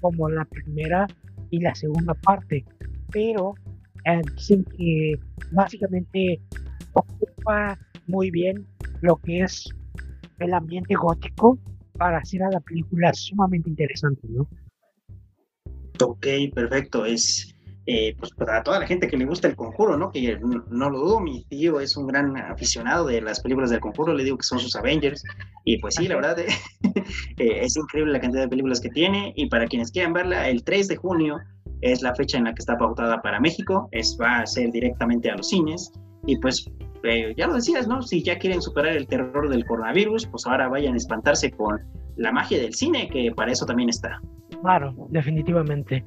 [0.00, 1.06] como la primera
[1.50, 2.64] y la segunda parte,
[3.12, 3.54] pero
[4.04, 5.14] eh, dicen que
[5.52, 6.40] básicamente
[6.92, 8.66] ocupa muy bien
[9.00, 9.68] lo que es
[10.38, 11.58] el ambiente gótico
[11.92, 14.48] para hacer a la película sumamente interesante, ¿no?
[16.02, 17.04] Ok, perfecto.
[17.04, 17.54] Es
[17.92, 20.12] eh, pues para toda la gente que le gusta el conjuro, ¿no?
[20.12, 24.14] Que no, lo dudo, mi tío es un gran aficionado de las películas del conjuro,
[24.14, 25.24] le digo que son sus Avengers.
[25.64, 26.54] Y pues sí, la verdad eh,
[27.36, 29.32] es increíble la cantidad de películas que tiene.
[29.34, 31.40] Y para quienes quieran verla, el 3 de junio
[31.80, 35.28] es la fecha en la que está pautada para México, es, va a ser directamente
[35.28, 35.90] a los cines.
[36.28, 36.70] Y pues
[37.02, 38.02] eh, ya lo decías, ¿no?
[38.02, 41.80] Si ya quieren superar el terror del coronavirus, pues ahora vayan a espantarse con
[42.14, 44.20] la magia del cine, que para eso también está.
[44.62, 46.04] Claro, definitivamente.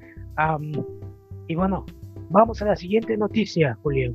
[1.54, 1.86] Y bueno,
[2.32, 4.12] vamos a la siguiente noticia, Julio.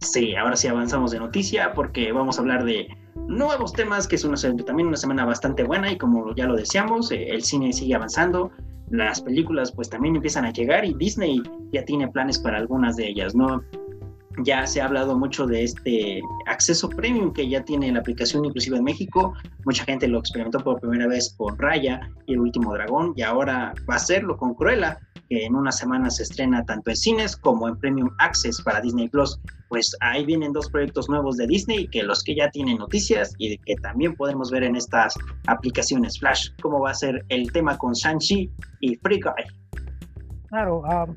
[0.00, 2.88] Sí, ahora sí avanzamos de noticia porque vamos a hablar de
[3.28, 7.12] nuevos temas, que es una, también una semana bastante buena y como ya lo decíamos,
[7.12, 8.50] eh, el cine sigue avanzando,
[8.88, 13.08] las películas pues también empiezan a llegar y Disney ya tiene planes para algunas de
[13.08, 13.62] ellas, ¿no?
[14.42, 18.78] ya se ha hablado mucho de este acceso premium que ya tiene la aplicación inclusive
[18.78, 19.34] en México.
[19.64, 23.74] Mucha gente lo experimentó por primera vez con Raya y el último dragón y ahora
[23.88, 27.68] va a hacerlo con Cruella, que en una semana se estrena tanto en cines como
[27.68, 29.38] en Premium Access para Disney Plus.
[29.68, 33.58] Pues ahí vienen dos proyectos nuevos de Disney que los que ya tienen noticias y
[33.58, 35.14] que también podemos ver en estas
[35.46, 36.50] aplicaciones Flash.
[36.62, 39.44] ¿Cómo va a ser el tema con Shang-Chi y Free Guy?
[40.48, 41.14] Claro, um,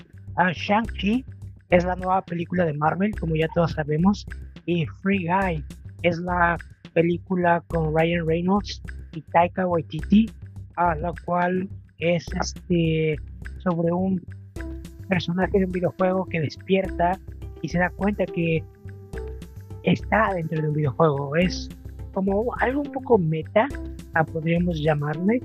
[0.52, 1.26] Shang-Chi
[1.70, 4.26] es la nueva película de Marvel, como ya todos sabemos,
[4.66, 5.64] y Free Guy
[6.04, 6.58] es la
[6.94, 8.82] película con Ryan Reynolds
[9.14, 10.30] y Taika Waititi,
[10.76, 13.18] a la cual es este
[13.68, 14.22] sobre un
[15.10, 17.20] personaje de un videojuego que despierta
[17.62, 18.64] y se da cuenta que
[19.84, 21.36] está dentro de un videojuego.
[21.36, 21.70] Es
[22.14, 23.68] como algo un poco meta,
[24.32, 25.42] podríamos llamarle.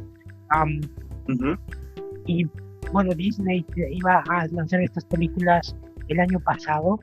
[2.27, 2.47] Y
[2.93, 5.75] bueno, Disney iba a lanzar estas películas
[6.09, 7.01] el año pasado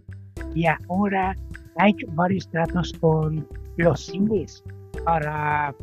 [0.55, 1.35] y ahora
[1.77, 3.45] ha hecho varios tratos con
[3.77, 4.63] los cines
[5.05, 5.73] para,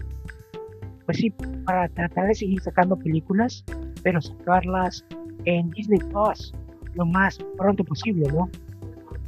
[1.05, 1.31] pues sí,
[1.65, 3.65] para tratar de seguir sacando películas,
[4.03, 5.05] pero sacarlas
[5.47, 6.53] en Disney Plus
[6.95, 8.49] lo más pronto posible, ¿no?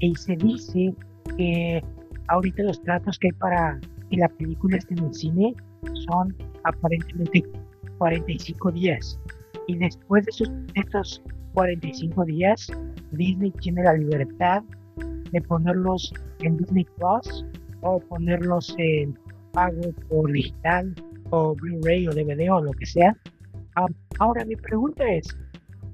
[0.00, 0.94] Y se dice
[1.36, 1.82] que
[2.28, 5.54] ahorita los tratos que hay para que la película esté en el cine
[6.08, 7.44] son aparentemente
[7.98, 9.18] 45 días.
[9.66, 11.22] Y después de esos, estos
[11.54, 12.68] 45 días,
[13.12, 14.62] Disney tiene la libertad
[15.32, 17.44] de ponerlos en Disney Plus
[17.82, 19.18] o ponerlos en
[19.52, 20.94] pago por digital
[21.30, 23.16] o Blu-ray o DVD o lo que sea.
[23.76, 23.86] Ah,
[24.18, 25.36] ahora mi pregunta es,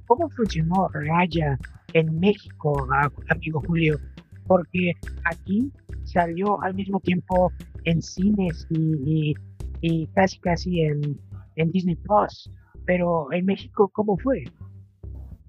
[0.06, 1.58] ¿cómo funcionó Raya
[1.92, 2.86] en México,
[3.28, 3.98] amigo Julio?
[4.46, 4.92] Porque
[5.24, 5.72] aquí
[6.04, 7.50] salió al mismo tiempo
[7.84, 9.34] en cines y,
[9.80, 11.18] y casi casi en,
[11.56, 12.50] en Disney Plus.
[12.86, 14.44] Pero en México, ¿cómo fue?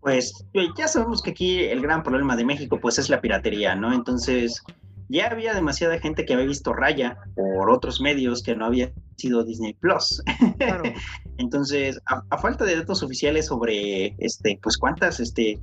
[0.05, 0.45] pues
[0.77, 3.91] ya sabemos que aquí el gran problema de México pues es la piratería, ¿no?
[3.91, 4.63] Entonces
[5.09, 9.43] ya había demasiada gente que había visto Raya por otros medios que no había sido
[9.43, 10.21] Disney Plus.
[11.37, 15.59] Entonces, a, falta de datos oficiales sobre este, pues cuántas este,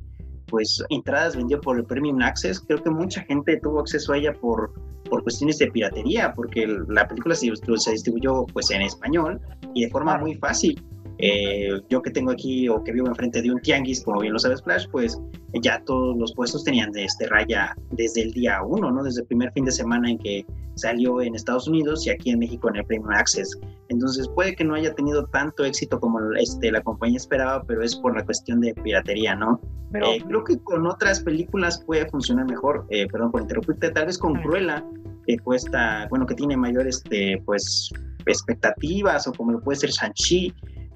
[0.46, 4.32] pues entradas vendió por el Premium Access, creo que mucha gente tuvo acceso a ella
[4.34, 4.72] por,
[5.08, 9.40] por cuestiones de piratería, porque la película se, se distribuyó pues en español
[9.74, 10.82] y de forma muy fácil.
[11.24, 14.40] Eh, yo que tengo aquí o que vivo enfrente de un tianguis, como bien lo
[14.40, 15.20] sabe Splash, pues
[15.62, 19.04] ya todos los puestos tenían de este raya desde el día uno, ¿no?
[19.04, 22.40] Desde el primer fin de semana en que salió en Estados Unidos y aquí en
[22.40, 23.56] México en el Premium Access.
[23.88, 27.94] Entonces puede que no haya tenido tanto éxito como este, la compañía esperaba, pero es
[27.94, 29.61] por la cuestión de piratería, ¿no?
[29.92, 34.06] Pero, eh, creo que con otras películas puede funcionar mejor, eh, perdón por interrumpirte, tal
[34.06, 34.85] vez con Cruella,
[35.26, 37.90] que cuesta, bueno, que tiene mayor, este, pues,
[38.26, 40.52] expectativas, o como lo puede ser Shang-Chi,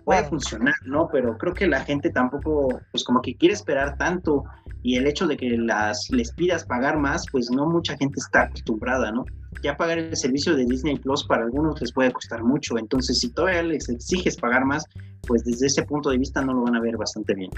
[0.06, 1.08] puede funcionar, ¿no?
[1.12, 4.44] Pero creo que la gente tampoco, pues como que quiere esperar tanto
[4.84, 8.42] y el hecho de que las les pidas pagar más, pues no mucha gente está
[8.42, 9.24] acostumbrada, ¿no?
[9.64, 13.32] Ya pagar el servicio de Disney Plus para algunos les puede costar mucho, entonces si
[13.32, 14.84] todavía les exiges pagar más,
[15.26, 17.50] pues desde ese punto de vista no lo van a ver bastante bien.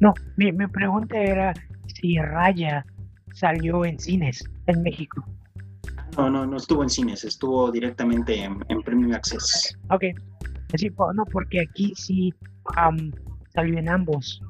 [0.00, 1.52] No, mi, mi pregunta era
[1.86, 2.86] si Raya
[3.34, 5.22] salió en cines en México.
[6.16, 9.78] No, no, no estuvo en cines, estuvo directamente en, en Premium Access.
[9.90, 10.04] Ok,
[10.74, 12.32] Sí, no, porque aquí sí
[13.54, 14.42] salió en ambos.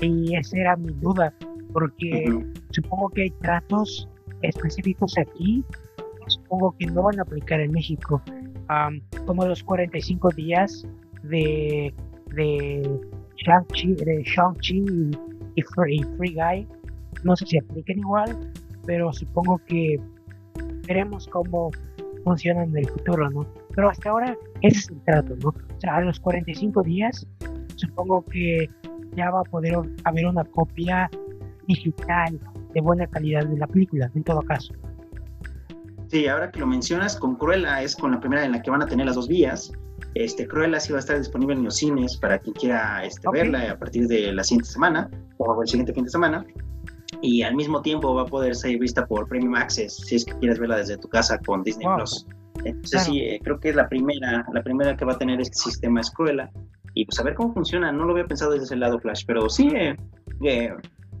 [0.00, 1.32] Y esa era mi duda,
[1.72, 4.08] porque supongo que hay tratos
[4.42, 5.64] específicos aquí,
[6.26, 8.20] supongo que no van a aplicar en México,
[9.26, 10.86] como los 45 días
[11.22, 11.94] de,
[12.34, 13.00] de
[13.36, 14.56] Shang-Chi Shang
[15.54, 16.66] y, Free, Free Guy.
[17.24, 18.36] No sé si apliquen igual,
[18.86, 20.00] pero supongo que
[20.86, 21.70] veremos cómo
[22.24, 23.46] funcionan en el futuro, ¿no?
[23.74, 25.48] Pero hasta ahora ese es el trato, ¿no?
[25.48, 27.26] O sea, a los 45 días
[27.76, 28.68] supongo que
[29.16, 31.10] ya va a poder haber una copia
[31.66, 32.38] digital
[32.74, 34.72] de buena calidad de la película, en todo caso.
[36.08, 38.82] Sí, ahora que lo mencionas, con Cruella es con la primera en la que van
[38.82, 39.72] a tener las dos vías.
[40.14, 43.70] Este, Cruella sí va a estar disponible en los cines para quien quiera este, verla
[43.70, 46.44] a partir de la siguiente semana o el siguiente fin de semana.
[47.22, 50.34] Y al mismo tiempo va a poder ser vista por Premium Access si es que
[50.34, 52.26] quieres verla desde tu casa con Disney Plus.
[52.64, 55.56] Entonces sí, eh, creo que es la primera, la primera que va a tener este
[55.56, 56.50] sistema escuela
[56.94, 57.92] y pues a ver cómo funciona.
[57.92, 59.96] No lo había pensado desde ese lado Flash, pero sí, eh,
[60.42, 60.70] eh,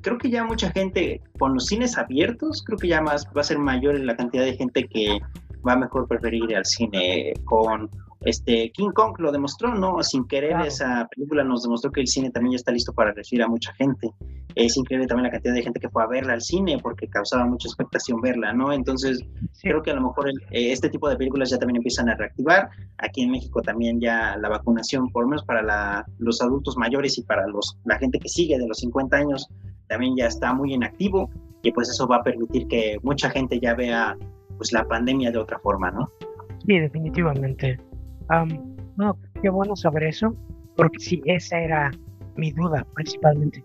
[0.00, 3.44] creo que ya mucha gente con los cines abiertos, creo que ya más va a
[3.44, 5.20] ser mayor la cantidad de gente que
[5.66, 7.88] va a mejor preferir ir al cine con
[8.24, 10.02] este, King Kong lo demostró, ¿no?
[10.02, 13.42] Sin querer, esa película nos demostró que el cine también ya está listo para recibir
[13.42, 14.10] a mucha gente.
[14.54, 17.46] Es increíble también la cantidad de gente que fue a verla al cine porque causaba
[17.46, 18.72] mucha expectación verla, ¿no?
[18.72, 19.24] Entonces,
[19.60, 22.68] creo que a lo mejor eh, este tipo de películas ya también empiezan a reactivar.
[22.98, 27.22] Aquí en México también ya la vacunación, por lo menos para los adultos mayores y
[27.22, 29.48] para los, la gente que sigue de los 50 años,
[29.88, 31.28] también ya está muy en activo
[31.62, 34.16] y pues eso va a permitir que mucha gente ya vea
[34.56, 36.10] pues la pandemia de otra forma, ¿no?
[36.66, 37.80] Sí, definitivamente
[38.96, 40.34] no, qué bueno saber eso,
[40.76, 41.90] porque sí, esa era
[42.36, 43.62] mi duda principalmente.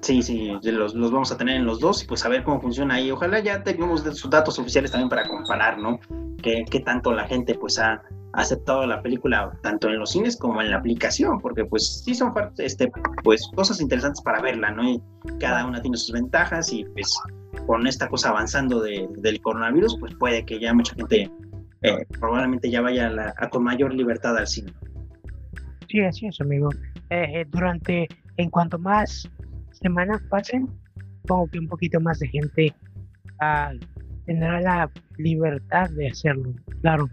[0.00, 2.60] Sí, sí, los, los, vamos a tener en los dos y pues a ver cómo
[2.60, 3.10] funciona ahí.
[3.10, 5.98] Ojalá ya tengamos sus datos oficiales también para comparar, ¿no?
[6.42, 8.02] Qué, qué tanto la gente pues ha,
[8.36, 12.32] aceptado la película tanto en los cines como en la aplicación, porque pues sí son
[12.58, 12.90] este,
[13.22, 14.84] pues, cosas interesantes para verla, ¿no?
[14.84, 15.00] Y
[15.38, 17.16] cada una tiene sus ventajas y pues
[17.66, 21.30] con esta cosa avanzando de, del coronavirus, pues puede que ya mucha gente
[21.84, 24.72] eh, probablemente ya vaya a con mayor libertad al cine.
[25.88, 26.70] Sí, así es, amigo.
[27.10, 29.28] Eh, eh, durante, en cuanto más
[29.70, 30.68] semanas pasen,
[31.22, 32.74] supongo que un poquito más de gente
[33.40, 33.72] ah,
[34.24, 37.08] tendrá la libertad de hacerlo, claro.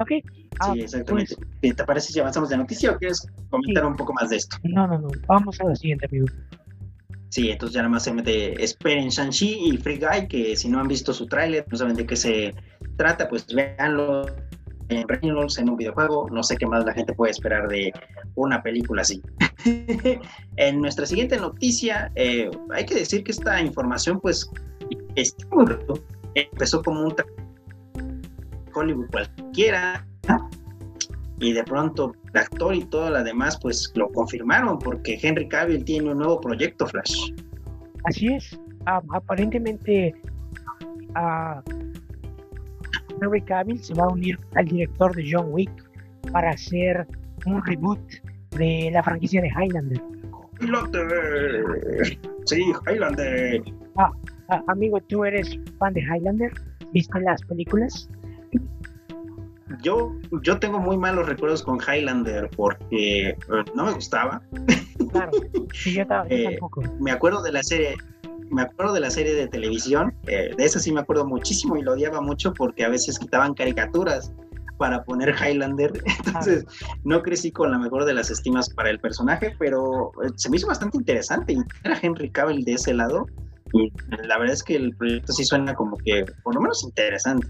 [0.00, 0.10] Ok.
[0.58, 1.36] Ah, sí, exactamente.
[1.60, 4.56] Pues ¿Te parece si avanzamos de noticia o quieres comentar un poco más de esto?
[4.64, 5.08] No, no, no.
[5.28, 6.26] Vamos a la siguiente, amigo.
[7.36, 10.80] Sí, entonces ya nada más se mete, esperen Shang-Chi y Free Guy, que si no
[10.80, 12.54] han visto su tráiler, no saben de qué se
[12.96, 14.24] trata, pues véanlo
[14.88, 17.92] en Reynolds, en un videojuego, no sé qué más la gente puede esperar de
[18.36, 19.20] una película así.
[20.56, 24.50] en nuestra siguiente noticia, eh, hay que decir que esta información, pues,
[26.34, 27.14] empezó como un
[28.72, 30.06] Hollywood cualquiera,
[31.40, 35.84] y de pronto el actor y todo lo demás pues lo confirmaron porque Henry Cavill
[35.84, 37.32] tiene un nuevo proyecto Flash.
[38.04, 40.14] Así es, aparentemente
[43.20, 45.70] Henry Cavill se va a unir al director de John Wick
[46.32, 47.06] para hacer
[47.46, 48.00] un reboot
[48.56, 50.02] de la franquicia de Highlander.
[50.60, 52.18] Highlander.
[52.46, 53.62] Sí, Highlander.
[53.96, 54.10] Ah,
[54.48, 56.52] ah, amigo, ¿tú eres fan de Highlander?
[56.92, 58.08] ¿Viste las películas?
[59.82, 63.36] Yo, yo tengo muy malos recuerdos con Highlander porque eh,
[63.74, 64.42] no me gustaba.
[65.10, 65.32] Claro,
[65.72, 66.82] sí, yo, eh, tampoco.
[67.00, 67.96] Me acuerdo de la serie,
[68.50, 71.82] me acuerdo de la serie de televisión, eh, de esa sí me acuerdo muchísimo y
[71.82, 74.32] lo odiaba mucho porque a veces quitaban caricaturas.
[74.78, 75.90] para poner Highlander.
[76.26, 76.66] Entonces,
[77.02, 80.66] no crecí con la mejor de las estimas para el personaje, pero se me hizo
[80.66, 83.26] bastante interesante y era Henry Cavill de ese lado.
[83.72, 83.90] Y
[84.26, 87.48] la verdad es que el proyecto sí suena como que, por lo menos, interesante.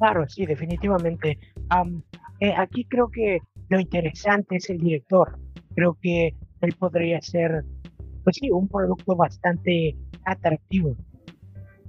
[0.00, 1.38] Claro, sí, definitivamente.
[2.40, 5.38] Eh, aquí creo que lo interesante es el director.
[5.74, 7.64] Creo que él podría ser,
[8.24, 10.96] pues sí, un producto bastante atractivo.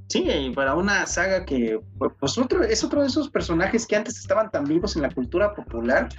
[0.08, 1.80] Sí, para una saga que
[2.20, 5.54] pues otro, es otro de esos personajes que antes estaban tan vivos en la cultura
[5.54, 6.10] popular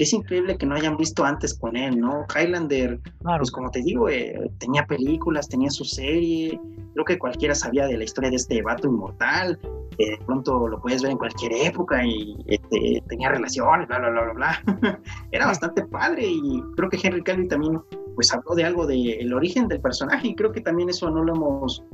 [0.00, 2.24] que es increíble que no hayan visto antes con él, ¿no?
[2.34, 6.58] Highlander, pues como te digo, eh, tenía películas, tenía su serie,
[6.94, 9.58] creo que cualquiera sabía de la historia de este vato inmortal,
[9.98, 14.22] de pronto lo puedes ver en cualquier época y este, tenía relaciones, bla, bla, bla,
[14.22, 15.00] bla, bla.
[15.32, 17.78] Era bastante padre y creo que Henry Cavill también
[18.14, 21.34] pues habló de algo del origen del personaje y creo que también eso no lo
[21.34, 21.84] hemos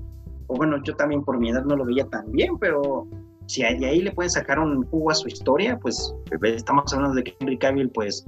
[0.47, 3.09] o bueno, yo también por mi edad no lo veía tan bien, pero
[3.47, 7.25] si de ahí le pueden sacar un jugo a su historia, pues estamos hablando de
[7.25, 8.25] que Henry Cavill, pues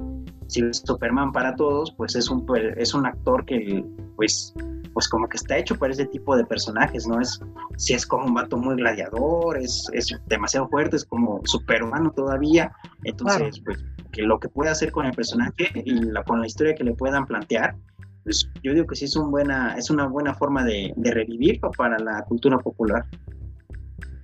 [0.46, 3.84] si es Superman para todos, pues es un, es un actor que
[4.16, 4.54] pues
[4.98, 7.20] pues como que está hecho para ese tipo de personajes, ¿no?
[7.20, 7.40] Es,
[7.76, 12.72] si es como un vato muy gladiador, es, es demasiado fuerte, es como superhumano todavía,
[13.04, 13.78] entonces, pues,
[14.10, 16.94] que lo que puede hacer con el personaje y la, con la historia que le
[16.94, 17.76] puedan plantear,
[18.24, 21.98] pues yo digo que sí es, un buena, es una buena forma de, revivir para
[21.98, 23.06] la cultura popular.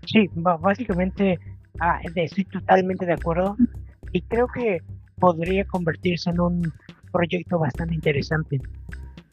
[0.07, 1.39] Sí, básicamente
[1.81, 3.57] ah, estoy totalmente de acuerdo
[4.13, 4.81] y creo que
[5.19, 6.73] podría convertirse en un
[7.13, 8.61] proyecto bastante interesante.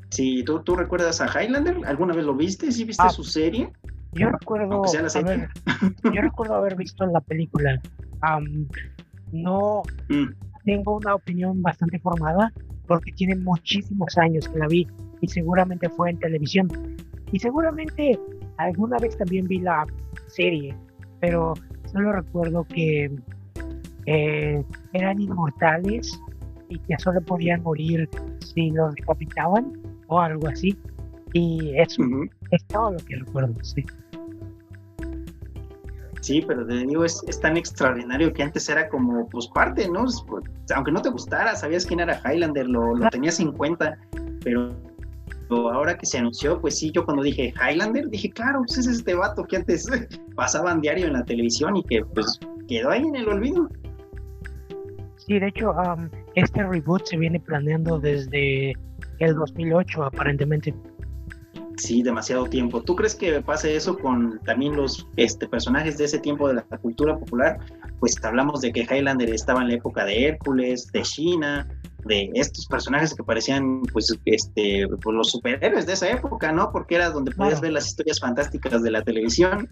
[0.09, 1.77] Sí, ¿tú, tú recuerdas a Highlander?
[1.85, 2.71] ¿Alguna vez lo viste?
[2.71, 3.71] ¿Sí viste ah, su serie?
[4.13, 5.49] Yo recuerdo, haber,
[6.03, 7.81] yo recuerdo haber visto la película.
[9.31, 10.25] no mm.
[10.65, 12.51] tengo una opinión bastante formada,
[12.87, 14.85] porque tiene muchísimos años que la vi
[15.21, 16.67] y seguramente fue en televisión.
[17.31, 18.19] Y seguramente
[18.63, 19.85] alguna vez también vi la
[20.27, 20.75] serie,
[21.19, 21.53] pero
[21.91, 23.11] solo recuerdo que
[24.05, 26.19] eh, eran inmortales
[26.69, 29.73] y que solo podían morir si los decapitaban
[30.07, 30.77] o algo así.
[31.33, 32.03] Y eso
[32.51, 33.85] es todo lo que recuerdo, sí.
[36.21, 40.05] Sí, pero te digo, es, tan extraordinario que antes era como, pues parte, ¿no?
[40.27, 40.43] Pues,
[40.75, 43.97] aunque no te gustara, sabías quién era Highlander, lo, lo tenías en cuenta,
[44.43, 44.71] pero
[45.57, 49.13] ahora que se anunció, pues sí, yo cuando dije Highlander, dije, claro, pues es este
[49.15, 49.87] vato que antes
[50.35, 53.69] pasaban diario en la televisión y que pues quedó ahí en el olvido.
[55.17, 55.73] Sí, de hecho,
[56.35, 58.73] este reboot se viene planeando desde
[59.19, 60.73] el 2008, aparentemente
[61.81, 62.81] sí, demasiado tiempo.
[62.81, 66.63] ¿Tú crees que pase eso con también los este, personajes de ese tiempo de la
[66.63, 67.59] cultura popular?
[67.99, 71.67] Pues hablamos de que Highlander estaba en la época de Hércules, de China,
[72.05, 76.71] de estos personajes que parecían pues este pues, los superhéroes de esa época, ¿no?
[76.71, 79.67] Porque era donde podías ver las historias fantásticas de la televisión.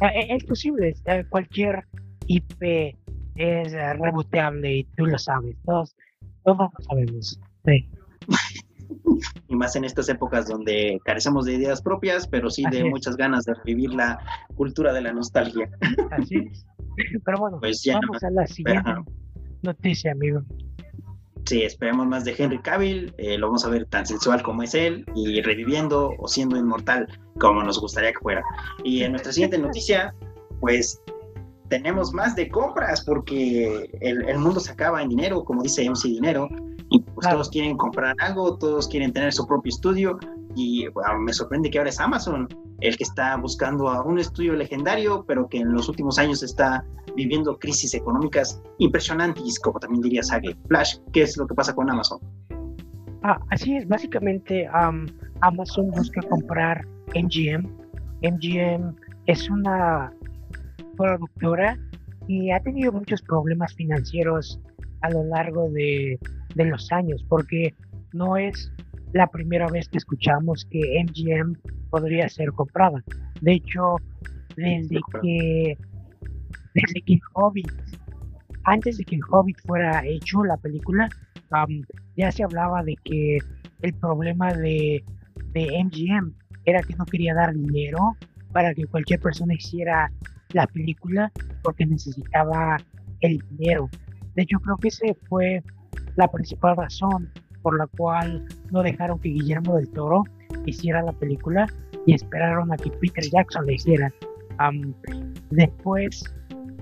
[0.00, 0.94] Ah, e, es posible,
[1.28, 1.84] cualquier
[2.26, 2.96] IP
[3.36, 5.96] es reboteable y tú lo sabes, todos,
[6.44, 7.40] todos lo sabemos.
[7.64, 7.88] Sí.
[9.48, 13.44] y más en estas épocas donde carecemos de ideas propias, pero sí de muchas ganas
[13.44, 14.18] de revivir la
[14.56, 15.70] cultura de la nostalgia.
[16.10, 16.66] Así es.
[17.24, 18.90] Pero bueno, pues vamos a la siguiente
[19.62, 20.42] noticia, amigo.
[21.46, 24.74] Sí, esperemos más de Henry Cavill, eh, lo vamos a ver tan sensual como es
[24.74, 27.06] él y reviviendo o siendo inmortal
[27.38, 28.42] como nos gustaría que fuera.
[28.82, 30.14] Y en nuestra siguiente noticia,
[30.60, 31.02] pues
[31.68, 36.48] tenemos más de compras porque el, mundo se acaba en dinero, como dice MC Dinero,
[36.90, 40.18] y pues todos quieren comprar algo, todos quieren tener su propio estudio
[40.54, 40.86] y
[41.20, 42.48] me sorprende que ahora es Amazon
[42.80, 46.84] el que está buscando a un estudio legendario, pero que en los últimos años está
[47.16, 50.56] viviendo crisis económicas impresionantes, como también diría Sage.
[50.68, 52.18] Flash, ¿qué es lo que pasa con Amazon?
[53.22, 54.68] Ah, así es, básicamente
[55.40, 57.66] Amazon busca comprar MGM.
[58.22, 58.94] MGM
[59.26, 60.12] es una
[60.96, 61.78] productora
[62.28, 64.60] y ha tenido muchos problemas financieros
[65.00, 66.18] a lo largo de,
[66.56, 67.74] los años, porque
[68.12, 68.70] no es
[69.14, 71.54] la primera vez que escuchamos que MGM
[71.88, 73.02] podría ser comprada.
[73.40, 73.96] De hecho,
[74.56, 75.78] desde que,
[76.74, 77.70] desde que Hobbit,
[78.64, 81.08] antes de que Hobbit fuera hecho la película,
[82.16, 83.38] ya se hablaba de que
[83.82, 85.04] el problema de,
[85.52, 86.34] de MGM
[86.64, 88.16] era que no quería dar dinero
[88.52, 90.10] para que cualquier persona hiciera
[90.52, 91.30] la película
[91.62, 92.78] porque necesitaba
[93.20, 93.88] el dinero.
[94.34, 95.62] De hecho, creo que esa fue
[96.16, 97.30] la principal razón
[97.64, 100.22] por la cual no dejaron que Guillermo del Toro
[100.66, 101.66] hiciera la película
[102.06, 104.12] y esperaron a que Peter Jackson la hiciera.
[105.50, 106.22] después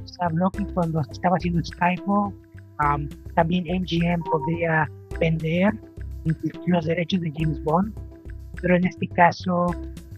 [0.05, 2.35] se habló que cuando estaba haciendo Skyfall,
[3.37, 5.73] también MGM podría vender
[6.67, 7.95] los derechos de James Bond,
[8.61, 9.67] pero en este caso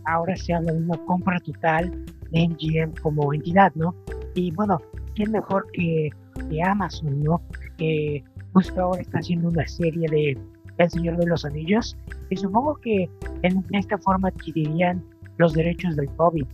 [0.06, 1.92] ahora se habla de una compra total
[2.32, 3.94] MGM como entidad, ¿no?
[4.34, 4.80] Y bueno,
[5.14, 6.10] quién mejor que,
[6.48, 7.42] que Amazon, ¿no?
[7.76, 10.38] Que justo ahora está haciendo una serie de
[10.78, 11.96] El Señor de los Anillos
[12.30, 13.08] y supongo que
[13.42, 15.04] en esta forma adquirirían
[15.38, 16.46] los derechos del COVID.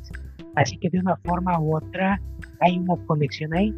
[0.56, 2.20] Así que de una forma u otra
[2.60, 3.74] hay una conexión ahí.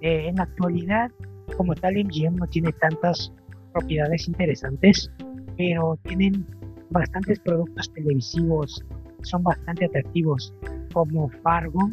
[0.00, 1.10] Eh, en la actualidad,
[1.56, 3.32] como tal, MGM no tiene tantas
[3.72, 5.10] propiedades interesantes,
[5.56, 6.46] pero tienen
[6.90, 8.84] bastantes productos televisivos,
[9.22, 10.54] son bastante atractivos,
[10.92, 11.90] como Fargo,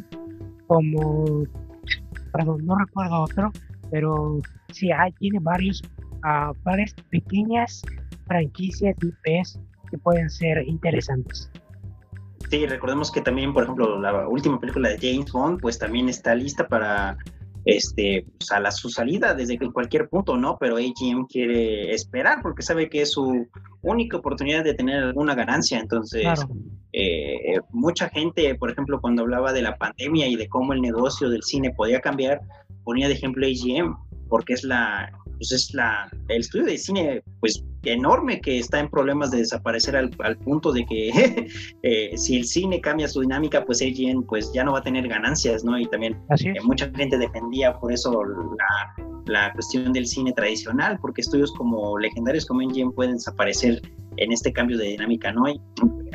[0.67, 1.43] como,
[2.31, 3.51] perdón, no recuerdo otro,
[3.91, 4.39] pero
[4.71, 5.81] sí, hay, tiene varios,
[6.23, 7.81] uh, varias pequeñas
[8.27, 9.59] franquicias IPs
[9.89, 11.49] que pueden ser interesantes.
[12.49, 16.35] Sí, recordemos que también, por ejemplo, la última película de James Bond, pues también está
[16.35, 17.17] lista para
[17.65, 20.57] este, pues, a la, su salida desde cualquier punto, ¿no?
[20.59, 23.47] Pero AGM quiere esperar porque sabe que es su
[23.81, 25.79] única oportunidad de tener alguna ganancia.
[25.79, 26.27] Entonces,
[26.91, 31.29] eh, mucha gente, por ejemplo, cuando hablaba de la pandemia y de cómo el negocio
[31.29, 32.41] del cine podía cambiar,
[32.83, 33.95] ponía de ejemplo AGM,
[34.33, 38.89] porque es la, pues es la, el estudio de cine, pues enorme que está en
[38.89, 40.09] problemas de desaparecer al,
[40.39, 41.47] punto de que
[41.83, 45.07] eh, si el cine cambia su dinámica, pues AGN pues ya no va a tener
[45.07, 45.77] ganancias, ¿no?
[45.77, 51.21] Y también eh, mucha gente defendía por eso la, la, cuestión del cine tradicional, porque
[51.21, 53.83] estudios como legendarios como AGN pueden desaparecer
[54.17, 55.47] en este cambio de dinámica, ¿no?
[55.47, 55.61] Y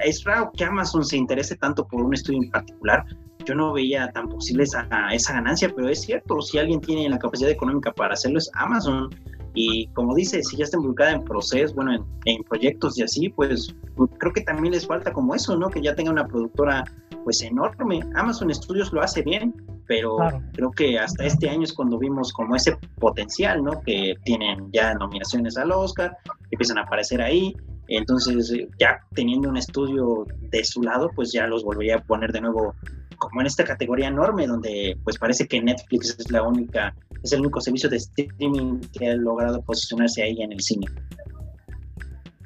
[0.04, 3.04] es raro que Amazon se interese tanto por un estudio en particular.
[3.44, 7.18] Yo no veía tan posible esa, esa ganancia, pero es cierto, si alguien tiene la
[7.18, 9.10] capacidad económica para hacerlo es Amazon.
[9.54, 13.74] Y como dice, si ya está involucrada en procesos, bueno, en, proyectos y así, pues,
[14.18, 15.68] creo que también les falta como eso, ¿no?
[15.70, 16.84] Que ya tenga una productora
[17.24, 18.00] pues enorme.
[18.14, 19.54] Amazon Studios lo hace bien,
[19.86, 20.16] pero
[20.52, 23.80] creo que hasta este año es cuando vimos como ese potencial, ¿no?
[23.82, 26.16] Que tienen ya nominaciones al Oscar,
[26.50, 27.54] empiezan a aparecer ahí.
[27.88, 32.42] Entonces, ya teniendo un estudio de su lado, pues ya los volvería a poner de
[32.42, 32.74] nuevo
[33.18, 37.40] como en esta categoría enorme donde pues parece que Netflix es la única, es el
[37.40, 40.86] único servicio de streaming que ha logrado posicionarse ahí en el cine.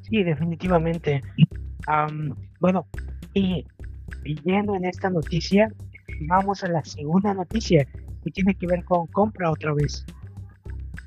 [0.03, 1.23] Sí, definitivamente.
[2.61, 2.87] bueno,
[3.35, 3.65] y,
[4.45, 5.69] yendo en esta noticia,
[6.29, 7.87] vamos a la segunda noticia
[8.25, 10.05] que tiene que ver con compra otra vez.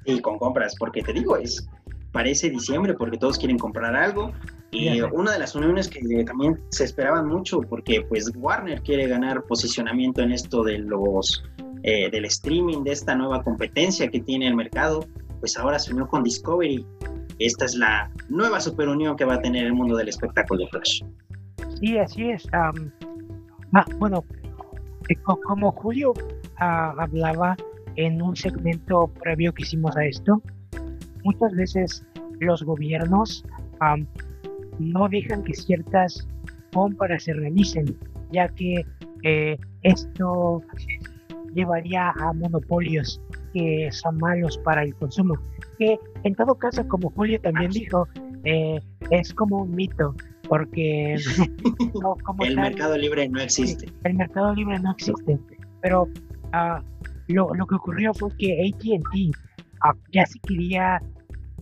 [0.05, 1.67] Sí, con compras, porque te digo, es
[2.15, 4.31] parece diciembre porque todos quieren comprar algo,
[4.71, 9.43] y una de las uniones que también se esperaban mucho, porque pues Warner quiere ganar
[9.43, 11.43] posicionamiento en esto de los
[11.83, 15.05] eh, del streaming, de esta nueva competencia que tiene el mercado,
[15.41, 16.85] pues ahora se unió con Discovery.
[17.39, 21.03] Esta es la nueva superunión que va a tener el mundo del espectáculo de Flash.
[21.81, 22.47] Sí, así es.
[22.53, 22.71] ah,
[23.99, 24.23] bueno,
[25.09, 26.13] eh, como Julio
[26.59, 27.57] ah, hablaba
[27.97, 30.41] en un segmento previo que hicimos a esto,
[31.25, 32.07] muchas veces
[32.39, 33.43] los gobiernos
[34.79, 36.25] no dejan que ciertas
[36.73, 37.97] compras se realicen,
[38.31, 38.85] ya que
[39.23, 40.61] eh, esto
[41.53, 43.21] llevaría a monopolios
[43.53, 45.35] que son malos para el consumo.
[45.79, 48.07] Que en todo caso, como Julio también dijo,
[48.43, 50.13] eh, es como un mito,
[50.47, 51.15] porque
[52.41, 53.87] el mercado libre no existe.
[54.03, 55.39] El mercado libre no existe,
[55.81, 56.83] pero uh,
[57.27, 61.01] lo, lo, que ocurrió fue que ATT uh, ya se quería,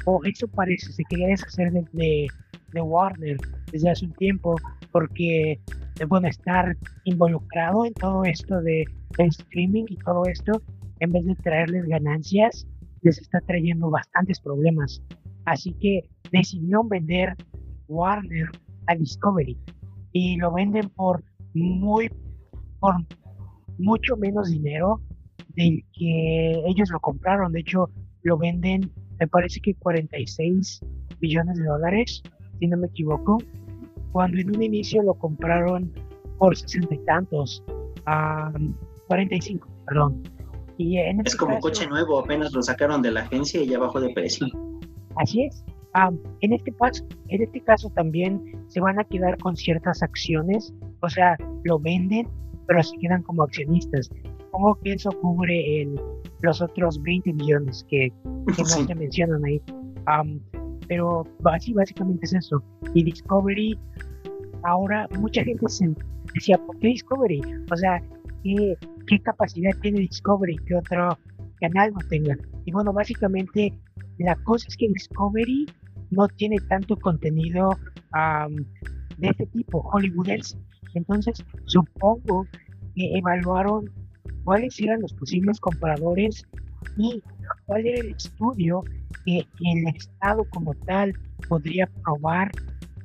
[0.05, 2.27] o eso parece, se quería deshacer de
[2.73, 3.37] de Warner
[3.71, 4.55] desde hace un tiempo
[4.91, 5.59] porque
[6.07, 6.75] bueno estar
[7.05, 8.85] involucrado en todo esto de,
[9.17, 10.61] streaming y todo esto
[10.99, 12.67] en vez de traerles ganancias
[13.01, 15.01] les está trayendo bastantes problemas.
[15.45, 17.35] Así que decidieron vender
[17.87, 18.49] Warner
[18.87, 19.57] a Discovery
[20.13, 21.23] y lo venden por
[21.53, 22.09] muy
[22.79, 22.95] por
[23.77, 25.01] mucho menos dinero
[25.49, 27.51] del que ellos lo compraron.
[27.51, 27.89] De hecho
[28.23, 30.81] lo venden me parece que 46
[31.19, 32.23] millones de dólares
[32.59, 33.39] si no me equivoco,
[34.11, 35.91] cuando en un inicio lo compraron
[36.37, 37.63] por sesenta y tantos,
[38.05, 38.51] a
[39.07, 40.23] 45, perdón.
[40.77, 43.79] Y en este es como coche nuevo, apenas lo sacaron de la agencia y ya
[43.79, 44.47] bajó de precio.
[45.17, 45.63] Así es.
[46.41, 51.09] en, este caso, en este caso también se van a quedar con ciertas acciones, o
[51.09, 52.27] sea, lo venden,
[52.65, 54.09] pero se quedan como accionistas.
[54.53, 55.99] Supongo que eso cubre el,
[56.41, 58.13] los otros 20 millones que, que
[58.61, 59.59] no se mencionan ahí.
[60.87, 62.63] Pero así básicamente es eso.
[62.93, 63.79] Y Discovery,
[64.63, 65.89] ahora mucha gente se
[66.35, 67.41] decía, ¿por qué Discovery?
[67.71, 67.99] O sea,
[68.43, 68.77] ¿qué,
[69.07, 71.17] qué capacidad tiene Discovery que otro
[71.59, 72.37] canal no tenga?
[72.65, 73.73] Y bueno, básicamente
[74.19, 75.65] la cosa es que Discovery
[76.11, 77.71] no tiene tanto contenido
[79.17, 80.59] de este tipo, hollywoodense.
[80.93, 82.45] Entonces, supongo
[82.93, 83.89] que evaluaron
[84.43, 86.45] cuáles eran los posibles compradores
[86.97, 87.21] y
[87.65, 88.83] cuál era el estudio
[89.25, 91.13] que el Estado como tal
[91.47, 92.51] podría probar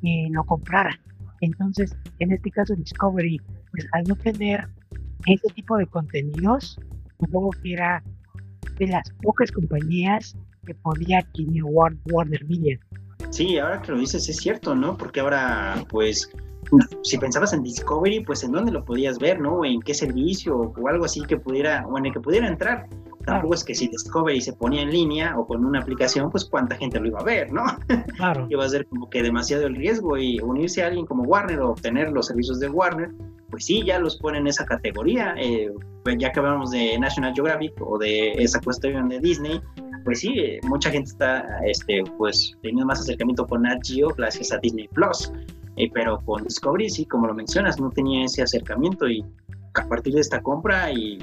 [0.00, 0.98] que lo comprara.
[1.40, 3.40] Entonces, en este caso Discovery,
[3.70, 4.68] pues al no tener
[5.26, 6.78] ese tipo de contenidos,
[7.20, 8.02] supongo que era
[8.78, 12.78] de las pocas compañías que podía adquirir Warner Media.
[13.30, 14.96] Sí, ahora que lo dices es cierto, ¿no?
[14.96, 16.30] Porque ahora, pues,
[17.02, 19.64] si pensabas en Discovery, pues en dónde lo podías ver, ¿no?
[19.64, 22.86] En qué servicio o algo así que pudiera, o en el que pudiera entrar.
[23.24, 26.76] Tampoco es que si Discovery se ponía en línea o con una aplicación, pues cuánta
[26.76, 27.62] gente lo iba a ver, ¿no?
[28.16, 28.46] Claro.
[28.50, 31.72] iba a ser como que demasiado el riesgo y unirse a alguien como Warner o
[31.72, 33.10] obtener los servicios de Warner,
[33.50, 35.34] pues sí, ya los ponen en esa categoría.
[35.38, 35.70] Eh,
[36.04, 39.60] pues ya que hablamos de National Geographic o de esa cuestión de Disney,
[40.04, 44.58] pues sí, mucha gente está este, pues, teniendo más acercamiento con Nat Geo gracias a
[44.58, 45.30] Disney Plus.
[45.78, 49.24] Eh, pero con Discovery, sí, como lo mencionas, no tenía ese acercamiento y
[49.74, 51.18] a partir de esta compra y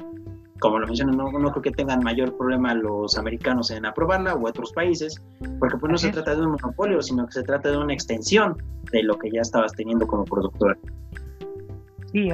[0.60, 4.48] como lo mencionas, no, no creo que tengan mayor problema los americanos en aprobarla o
[4.48, 5.22] otros países,
[5.58, 8.56] porque pues no se trata de un monopolio, sino que se trata de una extensión
[8.90, 10.78] de lo que ya estabas teniendo como productor.
[12.12, 12.30] Sí,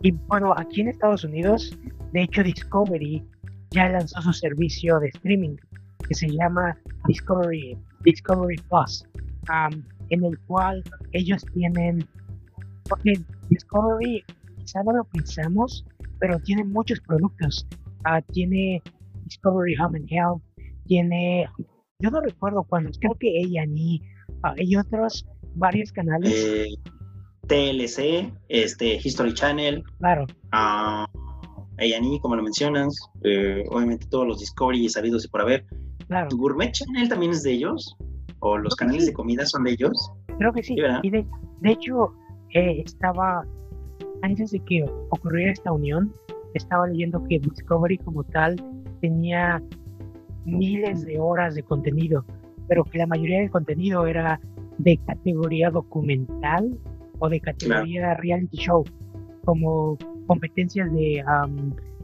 [0.00, 1.76] y bueno, aquí en Estados Unidos,
[2.12, 3.22] de hecho Discovery
[3.70, 5.56] ya lanzó su servicio de streaming
[6.08, 6.74] que se llama
[7.06, 9.04] Discovery, Discovery Plus
[10.10, 10.82] en el cual
[11.12, 12.06] ellos tienen,
[12.88, 13.14] porque
[13.48, 14.24] Discovery
[14.58, 15.84] quizá no lo pensamos,
[16.18, 17.66] pero tiene muchos productos.
[18.04, 18.82] Ah, tiene
[19.24, 20.42] Discovery Home and Health,
[20.86, 21.48] tiene,
[21.98, 24.02] yo no recuerdo cuántos, creo que ella ni
[24.42, 26.32] ah, hay otros varios canales.
[26.34, 26.74] Eh,
[27.46, 29.82] TLC, este, History Channel.
[29.98, 30.26] Claro.
[30.52, 31.06] Uh,
[32.20, 35.66] como lo mencionas, eh, obviamente todos los Discovery sabidos y por haber.
[36.06, 36.28] Claro.
[36.36, 37.96] Gourmet Channel también es de ellos?
[38.44, 40.12] O los canales de comida son de ellos.
[40.38, 40.76] Creo que sí.
[41.02, 41.26] y de,
[41.64, 42.12] hecho,
[42.52, 43.42] eh, estaba,
[44.22, 46.12] antes de que ocurriera esta unión,
[46.52, 48.56] estaba leyendo que Discovery como tal
[49.00, 49.62] tenía
[50.44, 52.24] miles de horas de contenido,
[52.68, 54.38] pero que la mayoría del contenido era
[54.76, 56.78] de categoría documental
[57.20, 58.84] o de categoría reality show,
[59.46, 61.24] como competencias de,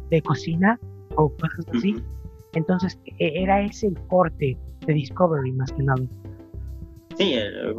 [0.09, 0.81] de cocina
[1.17, 1.97] o cosas así.
[2.55, 6.03] Entonces, e, era ese el corte de Discovery más que nada
[7.17, 7.75] sí, eh,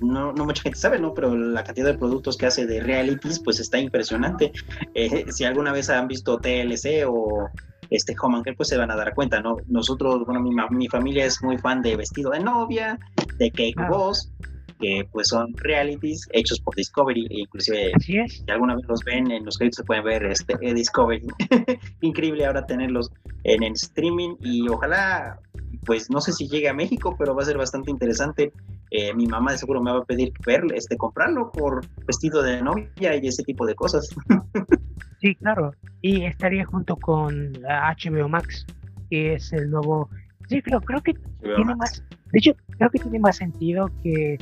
[0.00, 1.14] no, no, mucha gente sabe, ¿no?
[1.14, 4.52] Pero la cantidad de productos que hace de realities, pues está impresionante.
[4.94, 7.48] Eh, si alguna vez han visto TLC o
[7.90, 9.56] este Home and pues se van a dar cuenta, ¿no?
[9.66, 12.98] Nosotros, bueno, mi, mi familia es muy fan de Vestido de Novia,
[13.38, 14.30] de Cake Boss,
[14.78, 19.44] que pues son realities hechos por Discovery, e inclusive si alguna vez los ven en
[19.44, 21.26] los créditos se pueden ver este Discovery.
[22.00, 23.10] Increíble ahora tenerlos
[23.44, 25.40] en el streaming y ojalá
[25.84, 28.52] pues no sé si llegue a México, pero va a ser bastante interesante.
[28.90, 32.62] Eh, mi mamá de seguro me va a pedir ver, este, comprarlo por vestido de
[32.62, 34.08] novia y ese tipo de cosas.
[35.20, 35.72] sí, claro.
[36.02, 38.66] Y estaría junto con HBO Max,
[39.10, 40.08] que es el nuevo.
[40.48, 42.02] Sí, creo, creo que tiene más.
[42.32, 44.38] De hecho, creo que tiene más sentido que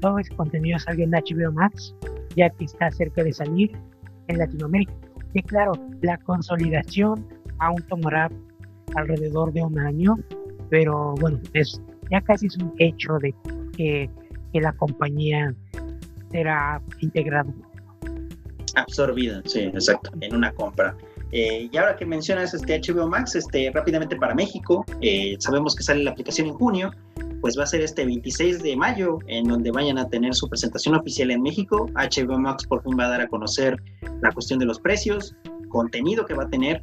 [0.00, 1.94] todo ese contenido salga en HBO Max,
[2.36, 3.72] ya que está cerca de salir
[4.28, 4.92] en Latinoamérica.
[5.34, 7.26] Y claro, la consolidación
[7.58, 8.30] aún tomará
[8.94, 10.16] alrededor de un año,
[10.70, 11.80] pero bueno, es
[12.10, 13.34] ya casi es un hecho de
[13.76, 14.10] que,
[14.54, 15.54] la compañía
[16.30, 17.52] será integrada.
[18.74, 20.96] Absorbida, sí, exacto, en una compra.
[21.30, 25.82] Eh, y ahora que mencionas este HBO Max, este, rápidamente para México, eh, sabemos que
[25.82, 26.90] sale la aplicación en junio,
[27.42, 30.94] pues va a ser este 26 de mayo, en donde vayan a tener su presentación
[30.94, 31.90] oficial en México.
[31.94, 33.76] HBO Max por fin va a dar a conocer
[34.22, 35.36] la cuestión de los precios,
[35.68, 36.82] contenido que va a tener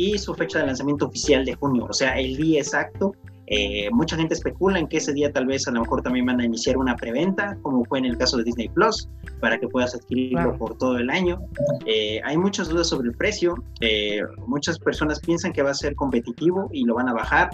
[0.00, 3.14] y su fecha de lanzamiento oficial de junio, o sea, el día exacto.
[3.52, 6.40] Eh, mucha gente especula en que ese día tal vez a lo mejor también van
[6.40, 9.94] a iniciar una preventa, como fue en el caso de Disney Plus, para que puedas
[9.94, 11.40] adquirirlo por todo el año.
[11.84, 13.56] Eh, hay muchas dudas sobre el precio.
[13.80, 17.50] Eh, muchas personas piensan que va a ser competitivo y lo van a bajar.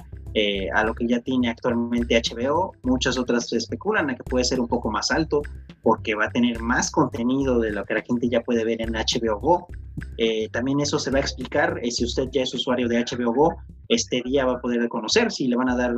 [0.75, 2.73] A lo que ya tiene actualmente HBO.
[2.83, 5.41] Muchas otras especulan a que puede ser un poco más alto
[5.81, 8.93] porque va a tener más contenido de lo que la gente ya puede ver en
[8.93, 9.67] HBO Go.
[10.19, 13.33] Eh, también eso se va a explicar eh, si usted ya es usuario de HBO
[13.33, 13.57] Go.
[13.89, 15.95] Este día va a poder conocer si le van a dar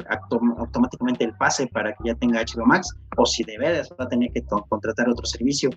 [0.59, 4.09] automáticamente el pase para que ya tenga HBO Max o si de veras va a
[4.09, 5.71] tener que contratar otro servicio.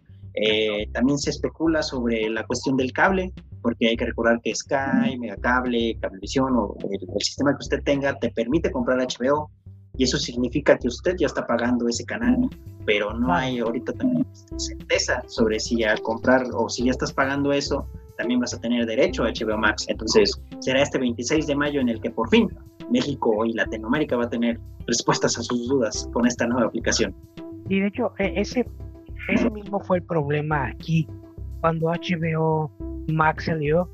[0.93, 5.97] también se especula sobre la cuestión del cable, porque hay que recordar que Sky, Megacable,
[6.01, 9.49] Cablevisión o el, el sistema que usted tenga te permite comprar HBO
[9.97, 12.49] y eso significa que usted ya está pagando ese canal,
[12.86, 14.26] pero no hay ahorita también
[14.57, 17.86] certeza sobre si al comprar o si ya estás pagando eso,
[18.18, 19.86] también vas a tener derecho a HBO Max.
[19.88, 22.49] Entonces será este 26 de mayo en el que por fin
[22.89, 27.16] México y Latinoamérica va a tener respuestas a sus dudas con esta nueva aplicación.
[27.70, 28.68] Y de hecho, e, ese,
[29.30, 31.07] ese mismo fue el problema aquí.
[31.62, 32.72] Cuando HBO
[33.07, 33.89] Max salió,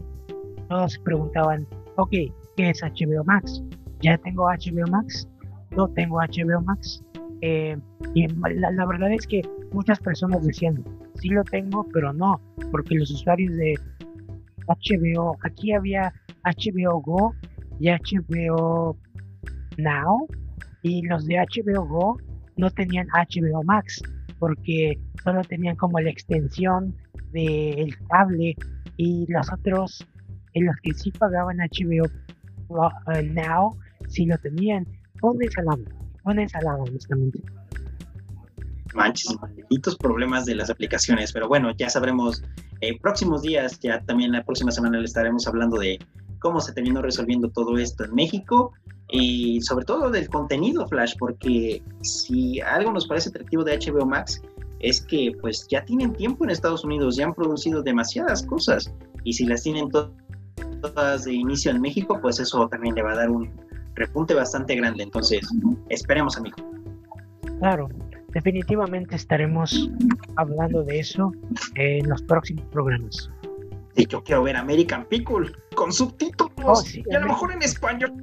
[0.69, 2.11] todos se preguntaban, ok,
[2.55, 3.61] ¿qué es HBO Max?
[4.01, 5.27] ya tengo HBO Max,
[5.71, 7.03] no tengo HBO Max.
[7.41, 7.77] Eh,
[8.15, 9.41] y la, verdad es que
[9.71, 10.83] muchas personas decían,
[11.15, 12.41] sí lo tengo, pero no,
[12.71, 13.75] porque los usuarios de
[14.67, 16.13] HBO, aquí había
[16.43, 17.33] HBO Go
[17.79, 18.97] y HBO
[19.77, 20.27] Now
[20.81, 22.17] y los de HBO Go
[22.57, 24.01] no tenían HBO Max
[24.39, 26.95] porque solo tenían como la extensión
[27.31, 28.55] del cable
[28.97, 30.05] y los otros
[30.53, 32.05] en los que sí pagaban HBO
[32.69, 32.89] uh,
[33.33, 34.87] Now si lo tenían.
[35.19, 35.83] Fue una ensalada
[36.23, 37.39] una ensalada honestamente
[38.97, 42.43] manches malditos problemas de las aplicaciones pero bueno ya sabremos
[42.81, 45.99] en próximos días ya también la próxima semana le estaremos hablando de
[46.39, 48.73] cómo se terminó resolviendo todo esto en México
[49.09, 54.41] y sobre todo del contenido Flash, porque si algo nos parece atractivo de HBO Max
[54.79, 58.93] es que pues ya tienen tiempo en Estados Unidos, ya han producido demasiadas cosas
[59.23, 63.15] y si las tienen todas de inicio en México, pues eso también le va a
[63.15, 63.49] dar un
[63.95, 65.03] repunte bastante grande.
[65.03, 65.41] Entonces,
[65.89, 66.57] esperemos, amigo.
[67.59, 67.89] Claro,
[68.33, 69.89] definitivamente estaremos
[70.35, 71.31] hablando de eso
[71.75, 73.29] en los próximos programas.
[73.95, 78.13] Sí, yo quiero ver American Pickle con subtítulos oh, y a lo mejor en español.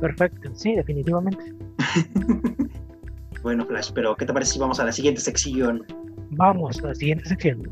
[0.00, 1.54] Perfecto, sí, definitivamente.
[3.42, 5.86] bueno, Flash, pero ¿qué te parece si vamos a la siguiente sección?
[6.32, 7.70] Vamos a la siguiente sección.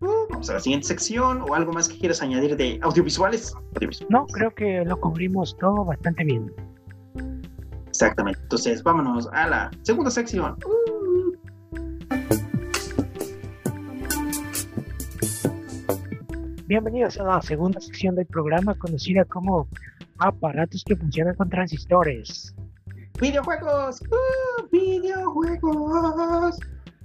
[0.00, 3.54] Uh, vamos a la siguiente sección o algo más que quieras añadir de audiovisuales.
[4.08, 6.52] No, creo que lo cubrimos todo bastante bien.
[7.96, 8.38] Exactamente.
[8.42, 10.54] Entonces, vámonos a la segunda sección.
[10.66, 11.32] Uh.
[16.66, 19.66] Bienvenidos a la segunda sección del programa conocida como
[20.18, 22.54] aparatos que funcionan con transistores.
[23.18, 26.58] Videojuegos, uh, videojuegos.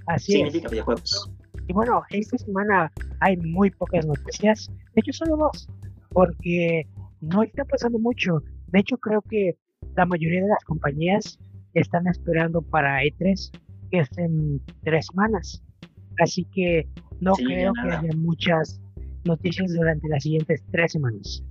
[0.08, 1.32] Así Significa videojuegos.
[1.68, 4.70] Y bueno, esta semana hay muy pocas noticias.
[4.94, 5.70] De hecho, solo dos,
[6.10, 6.86] porque
[7.22, 8.42] no está pasando mucho.
[8.66, 9.56] De hecho, creo que
[9.96, 11.38] la mayoría de las compañías
[11.74, 13.50] están esperando para E3,
[13.90, 15.62] que es en tres semanas.
[16.20, 16.86] Así que
[17.20, 18.80] no creo que haya muchas
[19.24, 21.42] noticias durante las siguientes tres semanas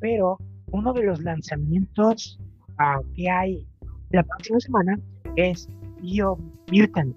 [0.00, 0.38] pero
[0.72, 2.38] uno de los lanzamientos
[2.78, 3.66] ah, que hay
[4.10, 4.98] la próxima semana
[5.36, 5.68] es
[6.00, 6.38] Bio
[6.70, 7.16] Mutant,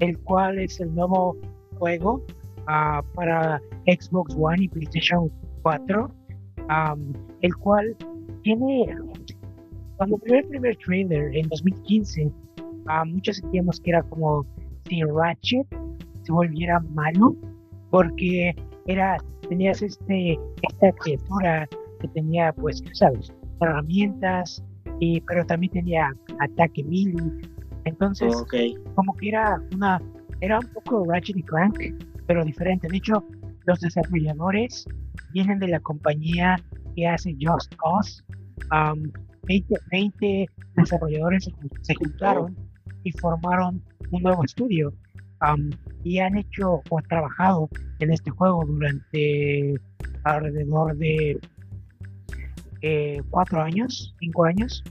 [0.00, 1.36] el cual es el nuevo
[1.78, 2.24] juego
[2.66, 5.30] ah, para Xbox One y PlayStation
[5.62, 6.10] 4,
[7.42, 7.96] el cual
[8.44, 8.86] tiene,
[9.96, 14.46] cuando vio el primer trailer en 2015, uh, muchos sentíamos que era como
[14.88, 15.66] si Ratchet
[16.22, 17.34] se volviera malo,
[17.90, 18.54] porque
[18.86, 19.16] era
[19.48, 21.68] tenías este, esta criatura
[22.00, 24.62] que tenía, pues, sabes, herramientas,
[25.00, 27.14] y, pero también tenía ataque mil
[27.84, 28.44] Entonces,
[28.94, 30.00] como que era una,
[30.40, 31.78] era un poco Ratchet y Clank,
[32.26, 32.88] pero diferente.
[32.88, 33.24] De hecho,
[33.66, 34.86] los desarrolladores
[35.32, 36.56] vienen de la compañía
[36.94, 38.22] que hace Just Cause.
[39.90, 41.50] 20, desarrolladores
[41.82, 42.56] se juntaron
[43.02, 44.94] y formaron un nuevo estudio
[46.02, 47.68] y han hecho o trabajado
[48.00, 49.74] en este juego durante
[50.24, 51.38] alrededor de
[52.82, 54.82] eh, cuatro años, cinco años,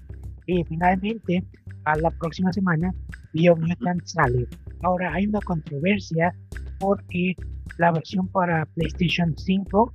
[0.46, 1.44] y finalmente
[1.86, 2.94] a la próxima semana
[3.34, 4.48] Biomutant sale.
[4.84, 6.36] Ahora hay una controversia
[6.80, 7.36] porque
[7.78, 9.92] la versión para PlayStation 5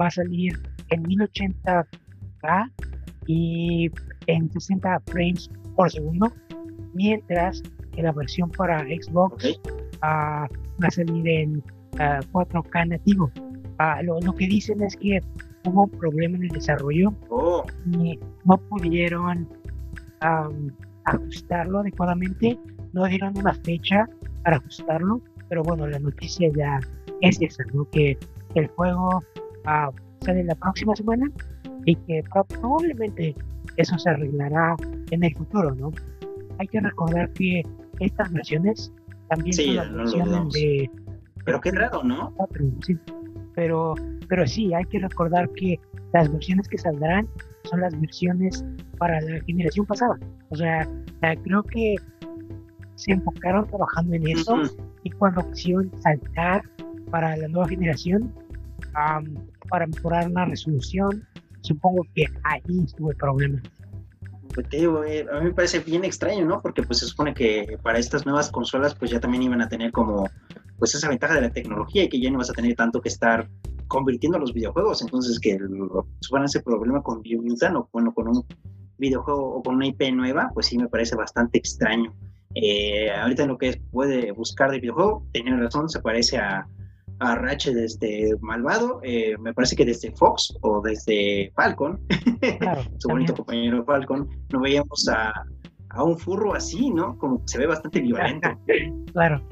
[0.00, 0.58] va a salir
[0.94, 2.72] en 1080p
[3.26, 3.90] y
[4.26, 6.32] en 60 frames por segundo,
[6.94, 9.60] mientras que la versión para Xbox
[10.02, 10.48] va
[10.82, 13.30] a salir en 4K nativo.
[14.02, 15.20] Lo, lo, que dicen es que
[15.66, 17.64] hubo un problema en el desarrollo oh.
[17.92, 19.48] y no pudieron
[21.04, 22.58] ajustarlo adecuadamente,
[22.92, 24.08] no dieron una fecha
[24.42, 26.80] para ajustarlo, pero bueno, la noticia ya
[27.20, 27.88] es esa, ¿no?
[27.90, 28.16] que
[28.54, 29.22] el juego
[29.66, 29.92] uh,
[30.24, 31.30] sale la próxima semana
[31.84, 32.22] y que
[32.60, 33.34] probablemente
[33.76, 34.76] eso se arreglará
[35.10, 35.90] en el futuro, ¿no?
[36.58, 37.62] Hay que recordar que
[38.00, 38.92] estas versiones
[39.28, 40.90] también sí, son de...
[41.44, 42.34] Pero qué raro, ¿no?
[42.86, 42.96] Sí.
[43.54, 43.94] Pero,
[44.28, 45.78] pero sí, hay que recordar que
[46.12, 47.28] las versiones que saldrán
[47.64, 48.64] son las versiones
[48.98, 50.18] para la generación pasada.
[50.50, 50.88] O sea,
[51.42, 51.96] creo que
[52.94, 54.62] se enfocaron trabajando en eso
[55.02, 56.62] y cuando quisieron saltar
[57.10, 58.32] para la nueva generación
[59.68, 61.26] para mejorar la resolución,
[61.60, 63.62] supongo que ahí estuvo el problema
[64.54, 66.62] pues te digo, eh, a mí me parece bien extraño, ¿no?
[66.62, 69.90] Porque pues se supone que para estas nuevas consolas pues ya también iban a tener
[69.90, 70.30] como
[70.78, 73.08] pues esa ventaja de la tecnología y que ya no vas a tener tanto que
[73.08, 73.48] estar
[73.88, 75.58] convirtiendo los videojuegos, entonces que
[76.20, 78.44] suban ese problema con Biomutant o bueno, con un
[78.98, 82.14] videojuego o con una IP nueva, pues sí me parece bastante extraño.
[82.54, 86.66] Eh, ahorita lo que puede buscar de videojuego, tenía razón, se parece a,
[87.20, 92.00] a Ratchet desde Malvado, eh, me parece que desde Fox o desde Falcon,
[92.98, 95.32] su bonito compañero Falcon, no veíamos a,
[95.90, 97.16] a, un furro así, ¿no?
[97.18, 98.48] Como que se ve bastante violento.
[99.12, 99.42] claro.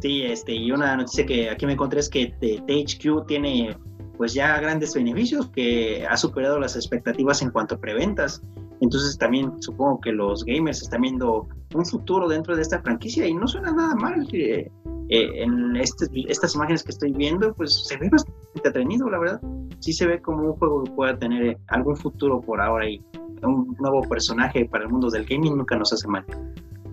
[0.00, 3.76] Sí, este, y una noticia que aquí me encontré es que THQ tiene
[4.16, 8.42] pues ya grandes beneficios que ha superado las expectativas en cuanto a preventas.
[8.82, 13.32] Entonces también supongo que los gamers están viendo un futuro dentro de esta franquicia y
[13.32, 14.26] no suena nada mal.
[14.32, 14.68] Eh,
[15.08, 19.40] eh, en este, estas imágenes que estoy viendo, pues se ve bastante entretenido, la verdad.
[19.78, 23.00] Sí se ve como un juego que pueda tener algún futuro por ahora y
[23.42, 26.24] un nuevo personaje para el mundo del gaming nunca nos hace mal.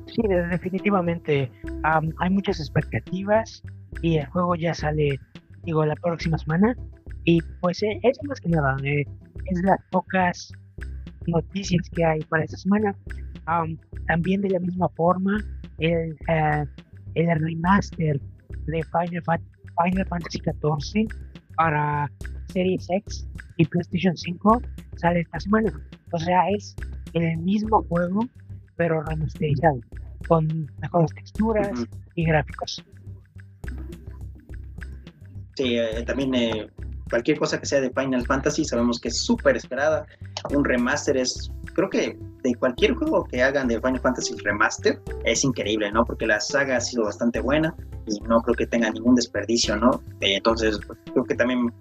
[0.05, 1.51] Sí, definitivamente
[1.83, 3.63] hay muchas expectativas
[4.03, 5.19] y el juego ya sale,
[5.63, 6.75] digo, la próxima semana.
[7.25, 9.05] Y pues eh, es más que nada, eh,
[9.45, 10.51] es las pocas
[11.28, 12.95] noticias que hay para esta semana.
[14.07, 15.43] también de la misma forma,
[15.80, 16.65] el, uh,
[17.15, 18.20] el remaster
[18.67, 21.07] de Final, Final Fantasy XIV
[21.55, 22.09] para
[22.47, 24.61] Series X y PlayStation 5
[24.95, 25.72] sale esta semana.
[26.11, 26.76] O sea, es
[27.13, 28.22] el mismo juego,
[28.76, 29.80] pero remasterizado,
[30.28, 32.84] con mejores texturas y gráficos.
[35.55, 36.67] Sí, eh, también eh,
[37.09, 40.05] cualquier cosa que sea de Final Fantasy sabemos que es súper esperada.
[40.51, 45.43] Un remaster es, creo que de cualquier juego que hagan de Final Fantasy Remaster es
[45.43, 46.05] increíble, ¿no?
[46.05, 47.75] Porque la saga ha sido bastante buena
[48.07, 50.01] y no creo que tenga ningún desperdicio, ¿no?
[50.21, 50.79] Eh, entonces,
[51.11, 51.71] creo que también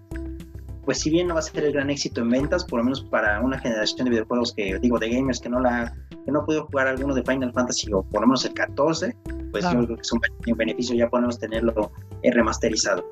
[0.89, 3.03] pues si bien no va a ser el gran éxito en ventas, por lo menos
[3.03, 5.95] para una generación de videojuegos que digo de gamers que no la
[6.25, 9.15] que no pudo jugar alguno de Final Fantasy o por lo menos el 14,
[9.51, 10.21] pues yo creo que es un
[10.57, 11.93] beneficio ya podemos tenerlo
[12.23, 13.05] remasterizado.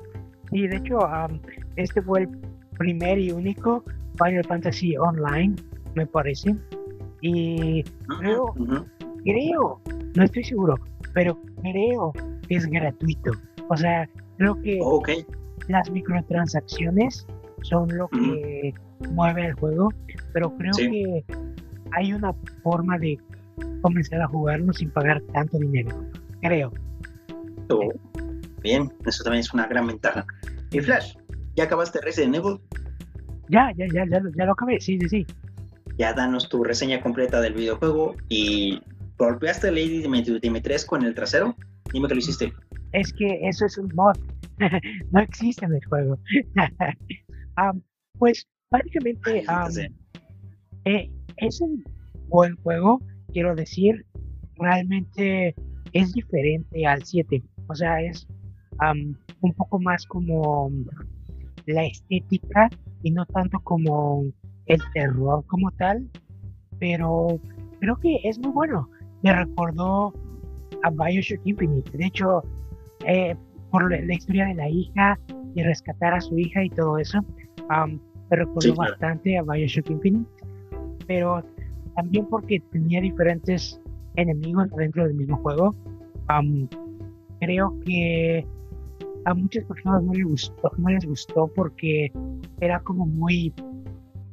[0.49, 0.97] Sí, de hecho,
[1.75, 2.29] este fue el
[2.79, 3.83] primer y único
[4.17, 5.55] Final Fantasy Online,
[5.95, 6.55] me parece.
[7.21, 7.83] Y
[8.19, 8.53] creo,
[9.23, 9.81] creo,
[10.15, 10.75] no estoy seguro,
[11.13, 12.13] pero creo
[12.47, 13.31] que es gratuito.
[13.69, 14.07] O sea,
[14.37, 14.79] creo que
[15.67, 17.25] las microtransacciones
[17.63, 18.73] son lo que
[19.11, 19.89] mueve el juego,
[20.33, 21.25] pero creo que
[21.91, 23.17] hay una forma de
[23.81, 25.91] comenzar a jugarlo sin pagar tanto dinero,
[26.41, 26.71] creo.
[27.69, 27.91] Oh,
[28.61, 30.25] bien, eso también es una gran ventaja.
[30.71, 31.15] Y Flash,
[31.55, 32.59] ¿ya acabaste Resident Evil?
[33.49, 35.25] Ya, ya, ya, ya, ya lo acabé, sí, sí, sí.
[35.97, 38.81] Ya danos tu reseña completa del videojuego y
[39.17, 40.03] golpeaste a Lady
[40.41, 41.55] Dimitrescu en el trasero.
[41.91, 42.53] Dime que lo hiciste.
[42.91, 44.15] Es que eso es un mod.
[45.11, 46.19] no existe en el juego.
[48.19, 49.43] pues básicamente
[50.85, 51.83] eh, es un
[52.27, 53.01] buen juego,
[53.33, 54.05] quiero decir,
[54.55, 55.55] realmente
[55.93, 58.27] es diferente al 7, o sea, es
[59.41, 60.71] un poco más como
[61.65, 62.69] la estética
[63.07, 64.25] y no tanto como
[64.65, 66.09] el terror como tal,
[66.77, 67.39] pero
[67.79, 68.89] creo que es muy bueno.
[69.23, 70.13] Me recordó
[70.83, 72.43] a Bioshock Infinite, de hecho,
[73.05, 73.33] eh,
[73.71, 75.17] por la historia de la hija
[75.55, 77.23] y rescatar a su hija y todo eso,
[78.29, 80.29] me recordó bastante a Bioshock Infinite,
[81.07, 81.41] pero
[81.95, 83.79] también porque tenía diferentes
[84.17, 85.73] enemigos dentro del mismo juego.
[87.39, 88.45] creo que
[89.23, 92.11] a muchas personas no les gustó, no les gustó porque
[92.61, 93.53] era como muy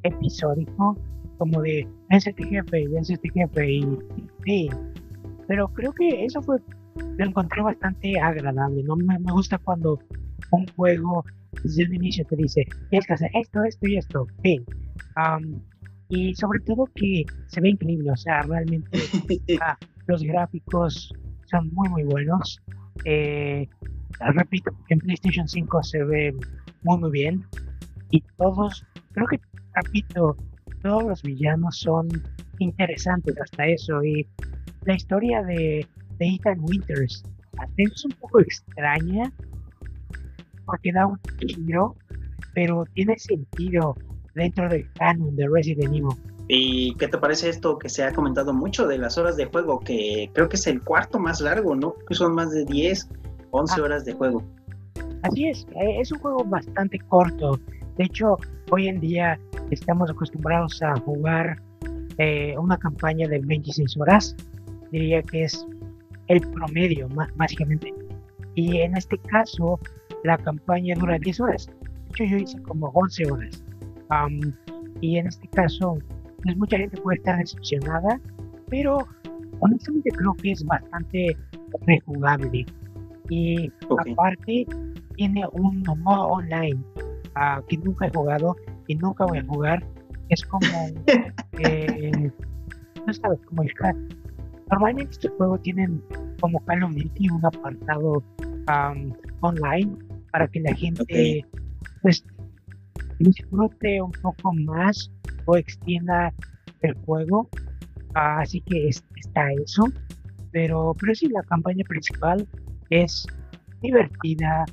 [0.02, 0.98] episódico,
[1.38, 3.98] como de vence este jefe, vence este jefe y
[4.44, 4.68] sí.
[5.46, 6.58] Pero creo que eso fue,
[7.18, 8.96] lo encontré bastante agradable, ¿no?
[8.96, 9.98] Me, me gusta cuando
[10.50, 11.24] un juego
[11.62, 14.64] desde el inicio te dice, tienes que hacer esto, esto y esto, fin.
[16.08, 18.98] y sobre todo que se ve increíble, o sea, realmente
[19.60, 21.12] ah, los gráficos
[21.46, 22.60] son muy, muy buenos.
[23.04, 23.68] Eh,
[24.34, 26.34] repito, en PlayStation 5 se ve
[26.82, 27.44] muy, muy bien.
[28.10, 29.40] Y todos, creo que,
[29.74, 30.36] repito,
[30.82, 32.08] todos los villanos son
[32.58, 34.02] interesantes hasta eso.
[34.04, 34.26] Y
[34.84, 35.86] la historia de,
[36.18, 37.24] de Ethan Winters
[37.76, 39.32] es un poco extraña
[40.66, 41.94] porque da un giro,
[42.54, 43.94] pero tiene sentido
[44.34, 46.08] dentro del canon de Resident Evil.
[46.48, 49.80] ¿Y qué te parece esto que se ha comentado mucho de las horas de juego?
[49.80, 51.94] Que creo que es el cuarto más largo, ¿no?
[52.06, 53.08] Que son más de 10,
[53.50, 53.82] 11 ah.
[53.82, 54.42] horas de juego.
[55.22, 57.58] Así es, eh, es un juego bastante corto.
[57.96, 58.38] De hecho,
[58.70, 59.38] hoy en día
[59.70, 61.60] estamos acostumbrados a jugar
[62.18, 64.36] eh, una campaña de 26 horas.
[64.90, 65.66] Diría que es
[66.26, 67.94] el promedio, básicamente.
[68.54, 69.78] Y en este caso,
[70.24, 71.66] la campaña dura 10 horas.
[71.66, 73.64] De hecho, yo hice como 11 horas.
[75.00, 75.98] y en este caso,
[76.42, 78.20] pues mucha gente puede estar decepcionada,
[78.68, 79.06] pero
[79.60, 81.36] honestamente creo que es bastante
[81.86, 82.66] rejugable.
[83.28, 84.66] Y aparte,
[85.16, 86.78] tiene un modo online
[87.36, 88.56] uh, que nunca he jugado
[88.88, 89.86] y nunca voy a jugar.
[90.28, 90.66] Es como,
[91.58, 92.30] eh,
[93.06, 93.72] no sabes, como el.
[94.70, 96.02] Normalmente estos juegos tienen
[96.40, 98.22] como Call of Duty un apartado
[99.40, 99.94] online
[100.32, 101.44] para que la gente
[102.00, 102.24] pues
[103.18, 105.12] disfrute un poco más
[105.44, 106.32] o extienda
[106.80, 107.48] el juego.
[108.14, 109.84] así que está eso.
[110.50, 112.46] Pero, pero sí, la campaña principal
[112.90, 113.26] es
[113.82, 114.64] divertida,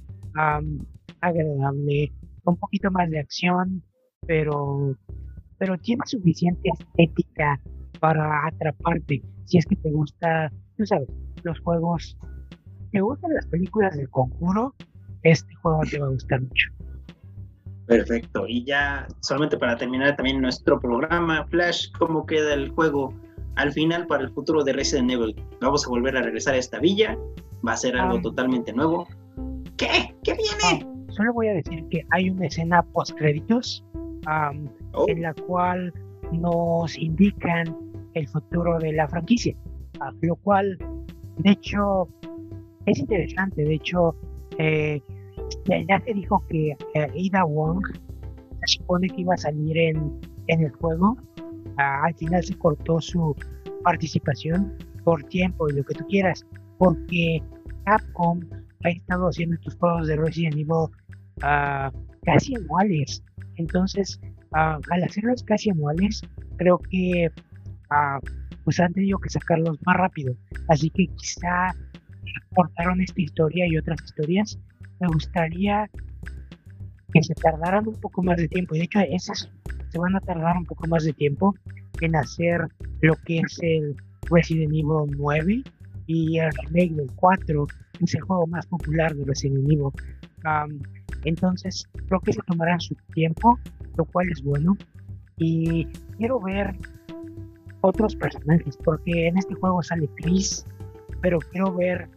[1.21, 2.11] agradable,
[2.45, 3.83] un poquito más de acción,
[4.27, 4.95] pero,
[5.57, 7.59] pero tiene suficiente estética
[7.99, 9.21] para atraparte.
[9.45, 11.07] Si es que te gusta, tú sabes,
[11.43, 12.17] los juegos,
[12.91, 14.75] te gustan las películas del conjuro,
[15.23, 16.69] este juego te va a gustar mucho.
[17.87, 18.45] Perfecto.
[18.47, 23.13] Y ya solamente para terminar también nuestro programa, Flash, ¿cómo queda el juego
[23.55, 25.35] al final para el futuro de Resident Evil?
[25.59, 27.17] ¿Vamos a volver a regresar a esta villa?
[27.67, 28.21] ¿Va a ser algo ah.
[28.21, 29.07] totalmente nuevo?
[29.77, 30.15] ¿Qué?
[30.23, 30.90] ¿Qué viene?
[31.11, 35.05] Solo voy a decir que hay una escena post créditos oh.
[35.07, 35.93] en la cual
[36.31, 37.75] nos indican
[38.13, 39.55] el futuro de la franquicia,
[40.21, 40.77] lo cual,
[41.37, 42.07] de hecho,
[42.85, 43.63] es interesante.
[43.63, 44.15] De hecho,
[44.57, 45.01] eh,
[45.65, 47.85] ya, se dijo que eh, Ada Wong
[48.65, 51.17] se supone que iba a salir en, en el juego.
[51.77, 53.35] Ah, al final se cortó su
[53.83, 56.45] participación por tiempo y lo que tú quieras,
[56.77, 57.41] porque
[57.85, 58.39] Capcom
[58.83, 60.87] ha estado haciendo estos juegos de Resident Evil
[61.41, 61.91] ah,
[62.23, 63.23] casi anuales.
[63.55, 64.19] Entonces,
[64.53, 66.21] ah, al hacerlos casi anuales,
[66.57, 67.29] creo que
[68.63, 70.33] pues han tenido que sacarlos más rápido.
[70.69, 71.75] Así que quizá
[72.55, 74.57] cortaron esta historia y otras historias
[74.99, 75.89] me gustaría
[77.13, 78.75] que se tardaran un poco más de tiempo.
[78.75, 79.49] Y de hecho, esas
[79.89, 81.53] se van a tardar un poco más de tiempo
[81.99, 82.67] en hacer
[83.01, 83.95] lo que es el
[84.29, 85.63] Resident Evil 9
[86.07, 89.89] y el remake del 4, que es el juego más popular de Resident Evil.
[91.23, 93.59] Entonces, creo que se tomarán su tiempo,
[93.97, 94.77] lo cual es bueno.
[95.37, 95.85] Y
[96.17, 96.75] quiero ver
[97.81, 100.65] otros personajes, porque en este juego sale Chris,
[101.21, 102.09] pero quiero ver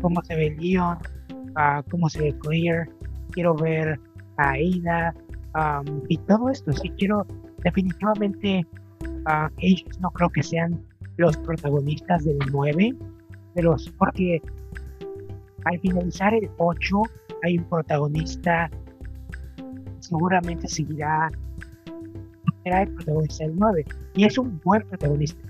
[0.00, 0.98] cómo se ve Leon,
[1.90, 2.88] cómo se ve Clear,
[3.30, 3.98] quiero ver
[4.36, 5.14] a Aida
[6.08, 6.72] y todo esto.
[6.72, 7.26] Sí, quiero
[7.64, 8.66] definitivamente
[9.58, 10.80] ellos no creo que sean
[11.16, 12.94] los protagonistas del 9,
[13.54, 14.42] pero porque
[15.64, 17.02] al finalizar el 8
[17.46, 18.70] hay un protagonista,
[20.00, 21.30] seguramente seguirá,
[22.64, 23.84] será el protagonista del 9,
[24.14, 25.40] y es un buen protagonista.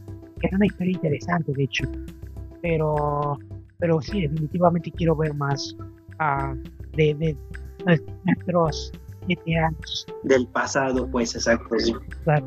[0.42, 1.84] Es una historia interesante, de hecho,
[2.60, 3.38] pero,
[3.78, 5.74] pero sí, definitivamente quiero ver más
[6.96, 7.36] de, de,
[8.24, 8.92] nuestros
[9.26, 10.06] veteranos.
[10.24, 11.78] Del pasado, pues, exacto.
[11.78, 11.94] Sí.
[12.24, 12.46] Claro.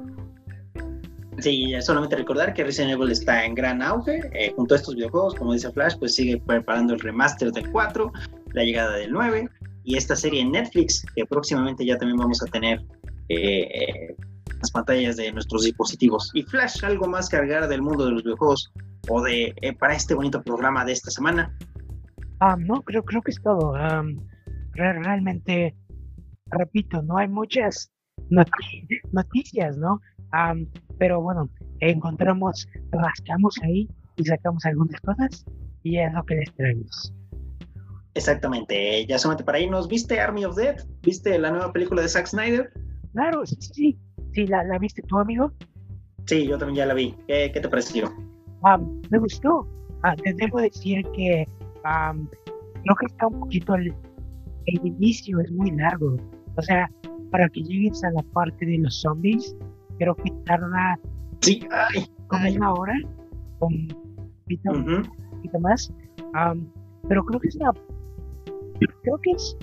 [1.39, 5.36] Sí, solamente recordar que Resident Evil está en gran auge eh, junto a estos videojuegos,
[5.36, 8.12] como dice Flash, pues sigue preparando el remaster del 4,
[8.54, 9.50] la llegada del 9
[9.84, 12.82] y esta serie en Netflix que próximamente ya también vamos a tener
[13.30, 14.16] eh, eh,
[14.60, 16.32] las pantallas de nuestros dispositivos.
[16.34, 18.72] Y Flash, algo más cargar del mundo de los videojuegos
[19.08, 21.56] o de para este bonito programa de esta semana.
[22.39, 23.74] Ah, no, creo, creo que es todo.
[24.74, 25.76] realmente,
[26.47, 27.91] repito, no hay muchas
[29.12, 30.02] noticias, ¿no?
[30.97, 33.88] pero bueno, encontramos, rascamos ahí
[34.18, 35.45] y sacamos algunas cosas
[35.84, 37.14] y es lo que les traemos.
[38.20, 40.76] Exactamente, ya solamente para irnos, ¿viste Army of Dead?
[41.03, 42.70] ¿Viste la nueva película de Zack Snyder?
[43.13, 43.97] Claro, sí, sí,
[44.34, 45.53] sí, ¿la, la viste tú, amigo?
[46.26, 47.15] Sí, yo también ya la vi.
[47.28, 48.11] ¿Qué, qué te pareció?
[49.09, 49.65] me gustó.
[50.03, 51.47] Ah, te debo decir que
[51.82, 53.93] creo que está un poquito el,
[54.65, 56.17] el inicio es muy largo.
[56.57, 56.91] O sea,
[57.32, 59.55] para que llegues a la parte de los zombies,
[59.97, 60.99] creo que tarda
[61.39, 61.65] sí,
[62.28, 62.93] como una hora,
[63.61, 63.88] un
[64.43, 64.74] poquito,
[65.61, 65.93] más.
[67.07, 67.72] pero creo que es una
[68.88, 69.57] creo que es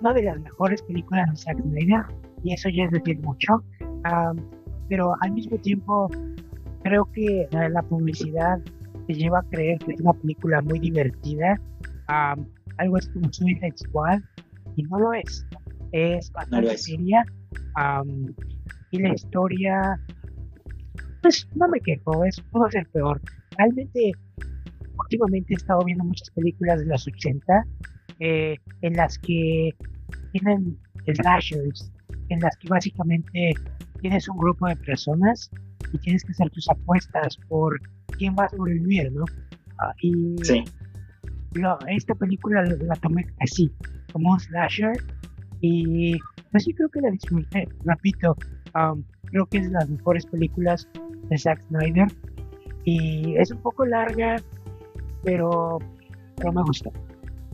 [0.00, 2.04] una de las mejores películas de Zack Snyder
[2.42, 3.62] y eso ya es decir mucho.
[4.88, 6.08] pero al mismo tiempo
[6.82, 8.60] creo que la publicidad
[9.06, 11.60] te lleva a creer que es una película muy divertida.
[12.08, 14.20] algo es como Suicide Squad
[14.76, 15.46] y no lo es.
[15.92, 17.24] Es bastante seria.
[18.92, 20.00] y la historia,
[21.22, 23.20] pues no me quejo, es, pudo ser peor.
[23.56, 24.12] Realmente,
[24.98, 27.64] últimamente he estado viendo muchas películas de los 80
[28.20, 29.74] eh, en las que
[30.32, 31.92] tienen slashers,
[32.28, 33.52] en las que básicamente
[34.00, 35.50] tienes un grupo de personas
[35.92, 37.80] y tienes que hacer tus apuestas por
[38.18, 39.24] quién va a sobrevivir, ¿no?
[39.78, 40.62] Ah, y sí.
[41.88, 43.72] esta película la, tomé así,
[44.12, 44.92] como un slasher,
[45.60, 46.18] y
[46.52, 47.66] así creo que la disfruté.
[47.84, 48.36] Repito,
[48.74, 50.88] um, creo que es de las mejores películas
[51.28, 52.06] de Zack Snyder,
[52.84, 54.36] y es un poco larga,
[55.24, 55.78] pero,
[56.36, 56.90] pero me gusta.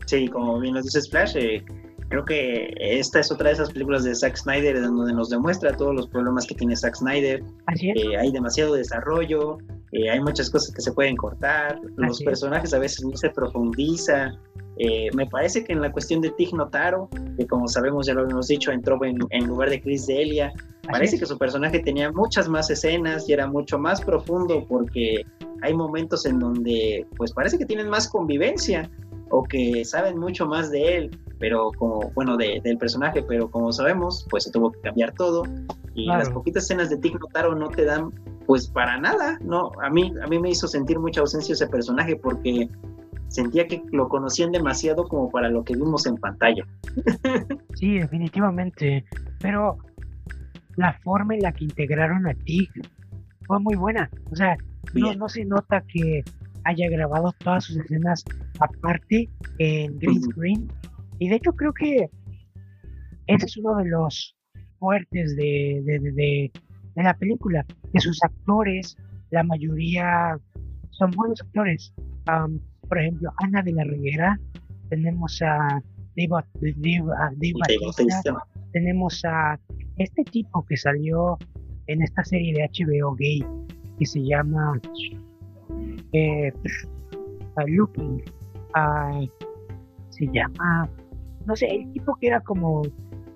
[0.07, 1.65] Sí, como bien nos dices, Flash, eh,
[2.09, 5.95] creo que esta es otra de esas películas de Zack Snyder donde nos demuestra todos
[5.95, 7.43] los problemas que tiene Zack Snyder.
[7.81, 9.59] Eh, hay demasiado desarrollo,
[9.93, 14.39] eh, hay muchas cosas que se pueden cortar, los personajes a veces no se profundizan.
[14.79, 18.29] Eh, me parece que en la cuestión de Tig Notaro, que como sabemos ya lo
[18.29, 20.53] hemos dicho, entró en, lugar de Chris Delia,
[20.83, 25.25] parece que su personaje tenía muchas más escenas y era mucho más profundo porque
[25.63, 28.91] hay momentos en donde pues parece que tienen más convivencia
[29.31, 33.73] o que saben mucho más de él, pero como, bueno, de, del personaje, pero como
[33.73, 35.43] sabemos, pues se tuvo que cambiar todo.
[35.95, 38.11] Y las poquitas escenas de Tig Notaro no te dan
[38.47, 39.73] pues para nada, ¿no?
[39.83, 42.69] A mí, a mí me hizo sentir mucha ausencia ese personaje porque
[43.29, 46.65] sentía que lo conocían demasiado como para lo que vimos en pantalla.
[47.75, 49.05] Sí, definitivamente,
[49.39, 49.77] pero
[50.77, 52.71] la forma en la que integraron a Tig
[53.47, 54.57] fue muy buena, o sea,
[54.95, 56.25] no, no se nota que
[56.67, 58.25] haya grabado todas sus escenas
[58.61, 60.69] aparte en green screen.
[61.19, 62.09] Y de hecho creo que
[63.27, 64.37] ese es uno de los
[64.79, 66.53] fuertes de, de,
[66.95, 68.97] la película, que sus actores,
[69.31, 70.39] la mayoría
[70.91, 71.95] son buenos actores.
[72.89, 74.39] por ejemplo, Ana de la Reguera,
[74.89, 75.83] tenemos a
[76.17, 76.45] Dave,
[78.73, 79.59] tenemos a
[79.99, 81.39] este tipo que salió
[81.87, 83.45] en esta serie de HBO gay
[83.99, 84.81] que se llama
[86.13, 86.53] eh,
[87.67, 88.23] Looking,
[90.11, 90.89] se llama,
[91.47, 92.83] no sé, el tipo que era como,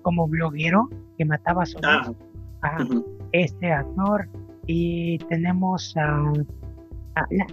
[0.01, 2.13] como bloguero que mataba a
[2.61, 2.85] ah.
[3.31, 4.27] este actor
[4.67, 6.33] y tenemos a,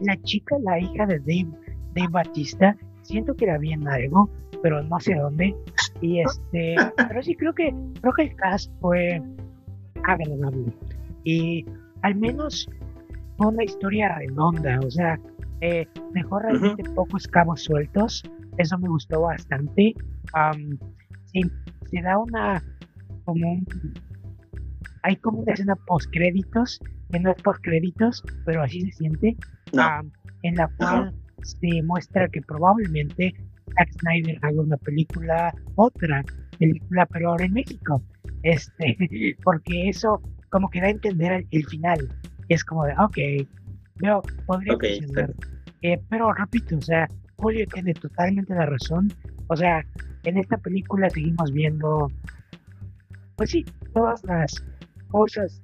[0.01, 1.49] la, chica, la hija de Dave,
[1.95, 4.29] Dave Batista, siento que era bien algo,
[4.63, 5.55] pero no sé dónde.
[6.01, 6.77] Y este,
[7.09, 9.23] pero sí creo que creo que el cast fue
[10.05, 10.73] agradable.
[11.25, 11.67] Y
[12.03, 12.71] al menos
[13.47, 15.19] una historia redonda, o sea,
[15.61, 18.23] eh, dejó realmente pocos cabos sueltos,
[18.59, 19.95] eso me gustó bastante.
[21.33, 22.63] se da una,
[23.25, 23.61] como
[25.03, 26.81] hay como una escena post créditos,
[27.11, 29.37] que no es post créditos, pero así se siente,
[30.43, 33.35] en la cual se muestra que probablemente
[33.75, 36.25] Zack Snyder haga una película, otra
[36.59, 38.03] película, pero ahora en México,
[38.43, 38.97] este,
[39.45, 40.21] porque eso
[40.51, 42.09] como que da a entender el final
[42.49, 43.17] es como de, ok,
[43.97, 45.35] veo, podría funcionar.
[45.83, 49.13] Eh, pero repito, o sea, Julio tiene totalmente la razón.
[49.49, 49.85] O sea,
[50.25, 52.11] en esta película seguimos viendo,
[53.37, 54.65] pues sí, todas las
[55.09, 55.63] cosas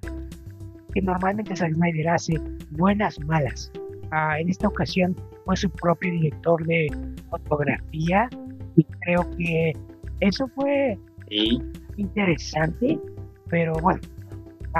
[0.93, 3.71] que normalmente Zack Snyder hace, buenas, malas.
[4.11, 6.87] Ah, en esta ocasión fue su propio director de
[7.31, 8.29] fotografía
[8.77, 9.73] y creo que
[10.21, 10.99] eso fue
[11.97, 12.99] interesante,
[13.49, 14.01] pero bueno,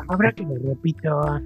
[0.09, 1.41] habrá que lo repito,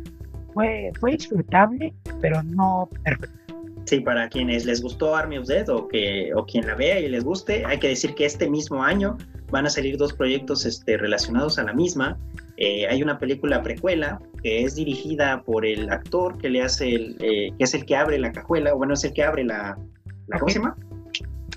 [0.59, 3.45] fue, fue disfrutable, pero no perfecto.
[3.85, 7.09] Sí, para quienes les gustó Army of Dead o, que, o quien la vea y
[7.09, 9.17] les guste, hay que decir que este mismo año
[9.51, 12.19] van a salir dos proyectos este, relacionados a la misma.
[12.57, 17.17] Eh, hay una película precuela que es dirigida por el actor que le hace el,
[17.21, 19.79] eh, que es el que abre la cajuela, bueno, es el que abre la,
[20.27, 20.77] la ¿cómo se llama?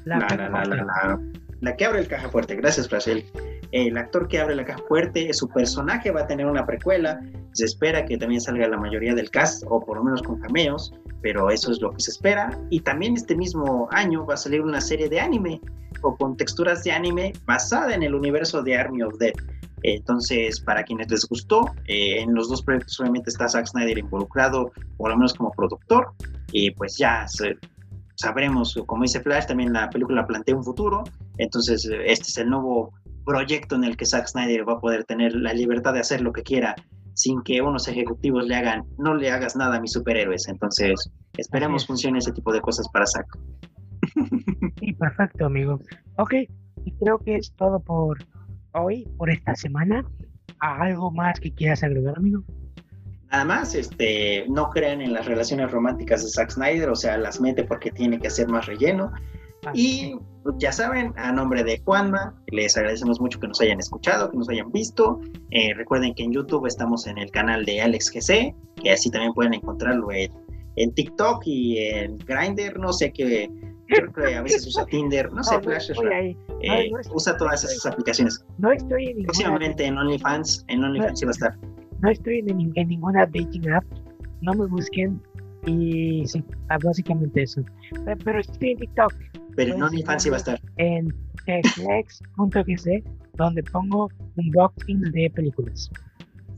[0.05, 1.19] La, la, la,
[1.59, 2.55] la, que abre el caja fuerte.
[2.55, 3.25] Gracias, Brasil
[3.71, 7.21] el actor que abre la caja fuerte, su personaje va a tener una precuela,
[7.53, 10.93] se espera que también salga la mayoría del cast, o por lo menos con cameos,
[11.21, 12.57] pero eso es lo que se espera.
[12.69, 15.61] Y también este mismo año va a salir una serie de anime,
[16.01, 19.33] o con texturas de anime basada en el universo de Army of Dead.
[19.83, 24.71] Entonces, para quienes les gustó, eh, en los dos proyectos obviamente está Zack Snyder involucrado,
[24.97, 26.13] por lo menos como productor,
[26.51, 27.25] y pues ya
[28.15, 31.03] sabremos, como dice Flash, también la película plantea un futuro,
[31.37, 32.93] entonces este es el nuevo
[33.25, 36.33] proyecto en el que Zack Snyder va a poder tener la libertad de hacer lo
[36.33, 36.75] que quiera
[37.13, 40.47] sin que unos ejecutivos le hagan, no le hagas nada a mis superhéroes.
[40.47, 43.27] Entonces, esperemos funcione ese tipo de cosas para Zack.
[44.79, 45.79] Sí, perfecto, amigo.
[46.17, 46.33] Ok,
[46.85, 48.17] y creo que es todo por
[48.73, 50.03] hoy, por esta semana.
[50.59, 52.43] ¿Algo más que quieras agregar, amigo?
[53.31, 57.39] Nada más, este, no crean en las relaciones románticas de Zack Snyder, o sea, las
[57.39, 59.11] mete porque tiene que hacer más relleno.
[59.73, 64.31] Y pues, ya saben, a nombre de Juanma, les agradecemos mucho que nos hayan escuchado,
[64.31, 65.21] que nos hayan visto.
[65.51, 69.33] Eh, recuerden que en YouTube estamos en el canal de Alex GC, que así también
[69.33, 70.31] pueden encontrarlo en,
[70.95, 73.51] TikTok y en Grindr, no sé qué,
[73.87, 75.91] creo que a veces usa Tinder, no sé, Flash,
[76.61, 78.43] eh, usa todas esas aplicaciones.
[78.57, 81.57] No estoy en Próximamente en OnlyFans, en OnlyFans va a estar.
[82.01, 83.83] No estoy en, en ninguna dating app,
[84.41, 85.21] no me busquen
[85.65, 87.61] y sí, ah, básicamente eso.
[88.23, 89.13] Pero estoy en TikTok.
[89.55, 90.61] Pero no mi infancia va a estar.
[90.77, 91.13] En
[91.45, 93.03] flex.gc,
[93.35, 95.89] donde pongo unboxings de películas.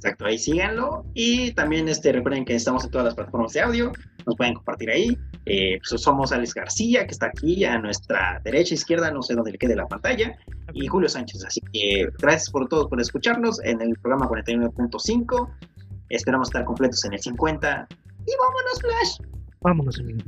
[0.04, 1.06] Exacto, ahí síganlo.
[1.14, 3.94] Y también este, recuerden que estamos en todas las plataformas de audio.
[4.26, 5.18] Nos pueden compartir ahí.
[5.46, 9.54] Eh, pues somos Alex García, que está aquí a nuestra derecha, izquierda, no sé dónde
[9.54, 10.38] le quede la pantalla.
[10.74, 11.46] Y Julio Sánchez.
[11.46, 15.50] Así que gracias por todos por escucharnos en el programa 49.5.
[16.10, 17.88] Esperamos estar completos en el 50.
[18.28, 19.30] Y vámonos, Flash.
[19.62, 20.20] Vámonos, amigo.